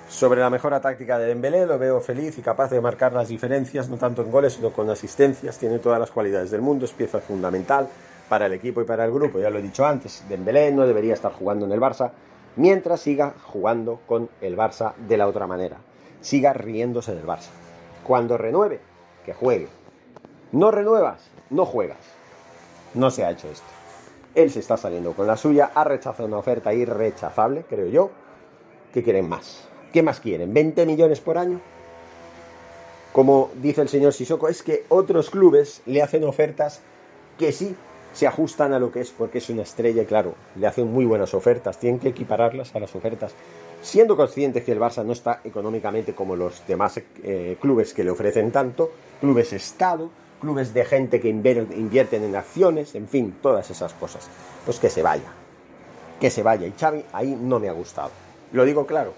Sobre 0.09 0.41
la 0.41 0.49
mejora 0.49 0.81
táctica 0.81 1.17
de 1.17 1.27
Dembélé, 1.27 1.65
lo 1.65 1.79
veo 1.79 2.01
feliz 2.01 2.37
y 2.37 2.41
capaz 2.41 2.69
de 2.69 2.81
marcar 2.81 3.13
las 3.13 3.29
diferencias, 3.29 3.87
no 3.87 3.97
tanto 3.97 4.23
en 4.23 4.31
goles, 4.31 4.53
sino 4.53 4.71
con 4.71 4.89
asistencias. 4.89 5.57
Tiene 5.57 5.79
todas 5.79 5.99
las 5.99 6.11
cualidades 6.11 6.51
del 6.51 6.61
mundo, 6.61 6.85
es 6.85 6.91
pieza 6.91 7.19
fundamental 7.19 7.87
para 8.27 8.47
el 8.47 8.53
equipo 8.53 8.81
y 8.81 8.85
para 8.85 9.05
el 9.05 9.11
grupo. 9.11 9.39
Ya 9.39 9.49
lo 9.49 9.59
he 9.59 9.61
dicho 9.61 9.85
antes, 9.85 10.23
Dembélé 10.27 10.71
no 10.71 10.87
debería 10.87 11.13
estar 11.13 11.31
jugando 11.33 11.65
en 11.65 11.71
el 11.71 11.79
Barça 11.79 12.11
mientras 12.55 13.01
siga 13.01 13.33
jugando 13.43 13.99
con 14.07 14.29
el 14.41 14.57
Barça 14.57 14.95
de 14.95 15.17
la 15.17 15.27
otra 15.27 15.47
manera. 15.47 15.77
Siga 16.21 16.53
riéndose 16.53 17.15
del 17.15 17.25
Barça. 17.25 17.49
Cuando 18.03 18.37
renueve, 18.37 18.79
que 19.25 19.33
juegue 19.33 19.67
no 20.51 20.69
renuevas, 20.69 21.29
no 21.49 21.65
juegas. 21.65 21.97
No 22.93 23.09
se 23.09 23.23
ha 23.23 23.31
hecho 23.31 23.49
esto. 23.49 23.67
Él 24.35 24.51
se 24.51 24.59
está 24.59 24.75
saliendo 24.75 25.13
con 25.13 25.27
la 25.27 25.37
suya, 25.37 25.71
ha 25.73 25.83
rechazado 25.83 26.27
una 26.27 26.37
oferta 26.37 26.73
irrechazable, 26.73 27.63
creo 27.69 27.87
yo. 27.87 28.11
¿Qué 28.93 29.01
quieren 29.01 29.29
más? 29.29 29.67
¿Qué 29.93 30.03
más 30.03 30.19
quieren? 30.19 30.53
¿20 30.53 30.85
millones 30.85 31.21
por 31.21 31.37
año? 31.37 31.61
Como 33.13 33.49
dice 33.61 33.81
el 33.81 33.89
señor 33.89 34.13
Sissoko, 34.13 34.49
es 34.49 34.63
que 34.63 34.85
otros 34.89 35.29
clubes 35.29 35.81
le 35.85 36.01
hacen 36.01 36.23
ofertas 36.23 36.81
que 37.37 37.51
sí 37.51 37.75
se 38.13 38.27
ajustan 38.27 38.73
a 38.73 38.79
lo 38.79 38.91
que 38.91 39.01
es, 39.01 39.11
porque 39.11 39.37
es 39.37 39.49
una 39.49 39.63
estrella 39.63 40.01
y 40.01 40.05
claro, 40.05 40.35
le 40.55 40.67
hacen 40.67 40.91
muy 40.91 41.05
buenas 41.05 41.33
ofertas, 41.33 41.79
tienen 41.79 41.99
que 41.99 42.09
equipararlas 42.09 42.75
a 42.75 42.79
las 42.79 42.95
ofertas, 42.95 43.33
siendo 43.81 44.15
conscientes 44.15 44.63
que 44.63 44.71
el 44.71 44.79
Barça 44.79 45.05
no 45.05 45.13
está 45.13 45.41
económicamente 45.43 46.13
como 46.13 46.35
los 46.35 46.65
demás 46.67 46.99
eh, 47.23 47.57
clubes 47.59 47.93
que 47.93 48.03
le 48.03 48.11
ofrecen 48.11 48.51
tanto, 48.51 48.91
clubes 49.19 49.53
Estado, 49.53 50.09
clubes 50.41 50.73
de 50.73 50.83
gente 50.83 51.21
que 51.21 51.29
invierten 51.29 52.23
en 52.23 52.35
acciones, 52.35 52.95
en 52.95 53.07
fin, 53.07 53.35
todas 53.41 53.69
esas 53.69 53.93
cosas. 53.93 54.27
Pues 54.65 54.79
que 54.79 54.89
se 54.89 55.01
vaya, 55.01 55.31
que 56.19 56.29
se 56.29 56.43
vaya. 56.43 56.67
Y 56.67 56.73
Xavi 56.77 57.05
ahí 57.13 57.37
no 57.39 57.59
me 57.59 57.69
ha 57.69 57.73
gustado. 57.73 58.11
Lo 58.51 58.65
digo 58.65 58.85
claro. 58.85 59.13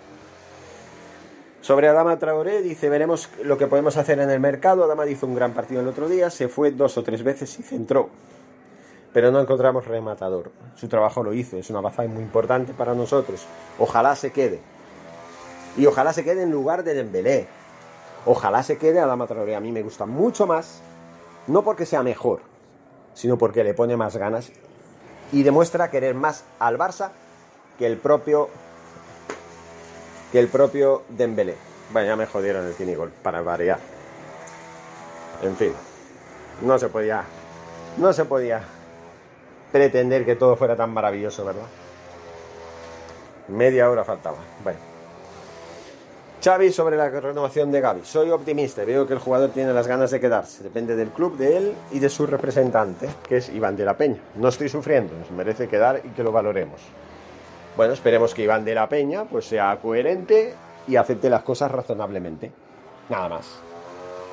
Sobre 1.61 1.87
Adama 1.87 2.19
Traoré 2.19 2.61
dice, 2.61 2.89
veremos 2.89 3.29
lo 3.41 3.57
que 3.57 3.67
podemos 3.67 3.95
hacer 3.95 4.19
en 4.19 4.29
el 4.29 4.41
mercado. 4.41 4.83
Adama 4.83 5.07
hizo 5.07 5.25
un 5.25 5.33
gran 5.33 5.53
partido 5.53 5.79
el 5.79 5.87
otro 5.87 6.09
día, 6.09 6.29
se 6.29 6.49
fue 6.49 6.71
dos 6.71 6.97
o 6.97 7.03
tres 7.03 7.23
veces 7.23 7.57
y 7.57 7.63
centró. 7.63 8.09
Pero 9.13 9.31
no 9.31 9.39
encontramos 9.39 9.85
rematador. 9.85 10.51
Su 10.75 10.87
trabajo 10.87 11.23
lo 11.23 11.33
hizo, 11.33 11.57
es 11.57 11.69
una 11.69 11.81
baza 11.81 12.03
muy 12.03 12.23
importante 12.23 12.73
para 12.73 12.95
nosotros. 12.95 13.45
Ojalá 13.79 14.15
se 14.15 14.31
quede. 14.31 14.59
Y 15.77 15.85
ojalá 15.85 16.13
se 16.13 16.23
quede 16.23 16.43
en 16.43 16.51
lugar 16.51 16.83
de 16.83 16.93
Dembélé. 16.95 17.47
Ojalá 18.25 18.63
se 18.63 18.77
quede 18.77 18.99
Adama 18.99 19.27
Traoré. 19.27 19.55
A 19.55 19.59
mí 19.59 19.71
me 19.71 19.83
gusta 19.83 20.05
mucho 20.05 20.47
más 20.47 20.81
no 21.47 21.63
porque 21.63 21.85
sea 21.85 22.03
mejor, 22.03 22.39
sino 23.13 23.37
porque 23.37 23.63
le 23.63 23.73
pone 23.73 23.97
más 23.97 24.15
ganas 24.15 24.51
y 25.31 25.43
demuestra 25.43 25.89
querer 25.89 26.15
más 26.15 26.45
al 26.59 26.77
Barça 26.77 27.09
que 27.77 27.85
el 27.85 27.97
propio 27.97 28.49
que 30.31 30.39
el 30.39 30.47
propio 30.47 31.03
Dembélé. 31.09 31.55
Bueno, 31.91 32.07
ya 32.07 32.15
me 32.15 32.25
jodieron 32.25 32.65
el 32.65 32.73
cinigol 32.73 33.11
para 33.21 33.41
variar. 33.41 33.79
En 35.43 35.55
fin, 35.55 35.73
no 36.61 36.79
se 36.79 36.87
podía 36.87 37.23
no 37.97 38.13
se 38.13 38.25
podía 38.25 38.63
pretender 39.73 40.23
que 40.23 40.35
todo 40.35 40.55
fuera 40.55 40.75
tan 40.75 40.93
maravilloso, 40.93 41.43
¿verdad? 41.43 41.65
Media 43.47 43.89
hora 43.89 44.03
faltaba. 44.03 44.37
Bueno. 44.63 44.77
Xavi 46.43 46.71
sobre 46.71 46.95
la 46.95 47.09
renovación 47.09 47.71
de 47.71 47.81
Gaby. 47.81 48.01
Soy 48.03 48.29
optimista, 48.29 48.85
veo 48.85 49.07
que 49.07 49.13
el 49.13 49.19
jugador 49.19 49.49
tiene 49.49 49.73
las 49.73 49.87
ganas 49.87 50.11
de 50.11 50.19
quedarse. 50.19 50.61
Depende 50.61 50.95
del 50.95 51.09
club, 51.09 51.37
de 51.37 51.57
él 51.57 51.73
y 51.91 51.97
de 51.97 52.09
su 52.09 52.27
representante, 52.27 53.09
que 53.27 53.37
es 53.37 53.49
Iván 53.49 53.75
de 53.75 53.85
la 53.85 53.97
Peña. 53.97 54.19
No 54.35 54.49
estoy 54.49 54.69
sufriendo, 54.69 55.17
nos 55.17 55.31
merece 55.31 55.67
quedar 55.67 56.01
y 56.03 56.09
que 56.09 56.21
lo 56.21 56.31
valoremos. 56.31 56.79
Bueno, 57.75 57.93
esperemos 57.93 58.35
que 58.35 58.43
Iván 58.43 58.63
de 58.63 58.75
la 58.75 58.87
Peña 58.87 59.25
pues 59.25 59.45
sea 59.45 59.75
coherente 59.81 60.53
y 60.87 60.97
acepte 60.97 61.31
las 61.31 61.41
cosas 61.41 61.71
razonablemente. 61.71 62.51
Nada 63.09 63.27
más. 63.27 63.59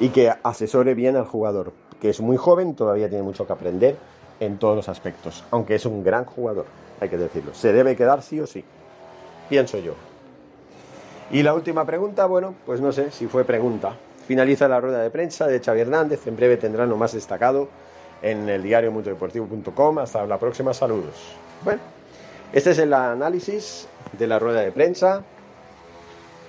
Y 0.01 0.11
que 0.11 0.31
asesore 0.43 0.95
bien 0.95 1.17
al 1.17 1.25
jugador, 1.25 1.73
que 1.99 2.11
es 2.11 2.21
muy 2.21 2.37
joven, 2.37 2.75
todavía 2.75 3.09
tiene 3.09 3.25
mucho 3.25 3.47
que 3.47 3.53
aprender 3.55 3.97
en 4.41 4.59
todos 4.59 4.75
los 4.75 4.89
aspectos, 4.89 5.45
aunque 5.51 5.77
es 5.77 5.87
un 5.87 6.03
gran 6.03 6.25
jugador, 6.25 6.67
hay 7.01 7.09
que 7.09 7.17
decirlo. 7.17 7.55
Se 7.55 7.73
debe 7.73 7.95
quedar 7.95 8.23
sí 8.23 8.41
o 8.41 8.47
sí. 8.47 8.65
pienso 9.49 9.79
yo. 9.79 9.95
Y 11.31 11.43
la 11.43 11.55
última 11.55 11.85
pregunta, 11.85 12.27
bueno, 12.27 12.55
pues 12.67 12.81
no 12.81 12.91
sé 12.91 13.11
si 13.13 13.27
fue 13.27 13.45
pregunta. 13.45 13.95
Finaliza 14.27 14.67
la 14.67 14.81
rueda 14.81 15.01
de 15.01 15.11
prensa 15.11 15.47
de 15.47 15.61
Xavi 15.61 15.81
Hernández. 15.81 16.27
En 16.27 16.37
breve 16.37 16.57
tendrán 16.57 16.89
lo 16.89 16.97
más 16.97 17.13
destacado 17.13 17.69
en 18.23 18.49
el 18.49 18.63
diario 18.63 18.91
mundodeportivo.com. 18.91 19.99
Hasta 19.99 20.27
la 20.27 20.39
próxima, 20.39 20.75
saludos. 20.75 21.37
Bueno, 21.65 21.81
este 22.53 22.71
es 22.71 22.79
el 22.79 22.93
análisis 22.93 23.87
de 24.19 24.27
la 24.27 24.39
rueda 24.39 24.61
de 24.61 24.73
prensa. 24.73 25.23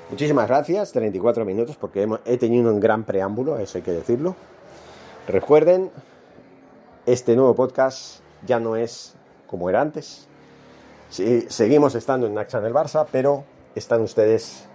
Muchísimas 0.09 0.47
gracias, 0.47 0.91
34 0.91 1.45
minutos, 1.45 1.77
porque 1.77 2.07
he 2.25 2.37
tenido 2.37 2.71
un 2.73 2.79
gran 2.79 3.03
preámbulo, 3.03 3.57
eso 3.59 3.77
hay 3.77 3.83
que 3.83 3.91
decirlo. 3.91 4.35
Recuerden, 5.27 5.89
este 7.05 7.35
nuevo 7.35 7.55
podcast 7.55 8.19
ya 8.45 8.59
no 8.59 8.75
es 8.75 9.15
como 9.47 9.69
era 9.69 9.81
antes. 9.81 10.27
seguimos 11.09 11.95
estando 11.95 12.27
en 12.27 12.33
Naxa 12.33 12.59
el 12.59 12.73
Barça, 12.73 13.05
pero 13.11 13.43
están 13.75 14.01
ustedes 14.01 14.65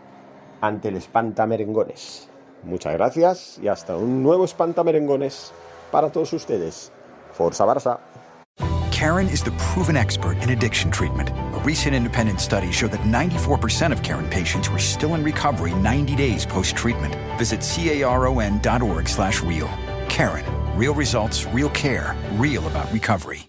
ante 0.60 0.88
el 0.88 0.96
Espanta 0.96 1.46
Merengones. 1.46 2.28
Muchas 2.62 2.94
gracias 2.94 3.58
y 3.58 3.68
hasta 3.68 3.96
un 3.96 4.22
nuevo 4.22 4.44
Espanta 4.44 4.82
Merengones 4.82 5.52
para 5.90 6.10
todos 6.10 6.32
ustedes. 6.32 6.92
Forza 7.32 7.64
Barça. 7.64 7.98
Karen 8.90 9.28
is 9.28 9.42
the 9.42 9.50
proven 9.58 9.94
expert 9.94 10.38
in 10.42 10.50
addiction 10.50 10.90
treatment. 10.90 11.28
A 11.28 11.60
recent 11.64 11.94
independent 11.94 12.40
study 12.40 12.72
showed 12.72 12.92
that 12.92 13.02
94% 13.02 13.92
of 13.92 14.02
Karen 14.02 14.28
patients 14.30 14.70
were 14.70 14.78
still 14.78 15.14
in 15.14 15.22
recovery 15.22 15.74
90 15.74 16.16
days 16.16 16.46
post-treatment. 16.46 17.14
Visit 17.38 17.60
caron.org 17.60 19.06
slash 19.06 19.42
real. 19.42 19.68
Karen. 20.08 20.55
Real 20.76 20.94
results, 20.94 21.46
real 21.46 21.70
care, 21.70 22.14
real 22.32 22.66
about 22.66 22.92
recovery. 22.92 23.48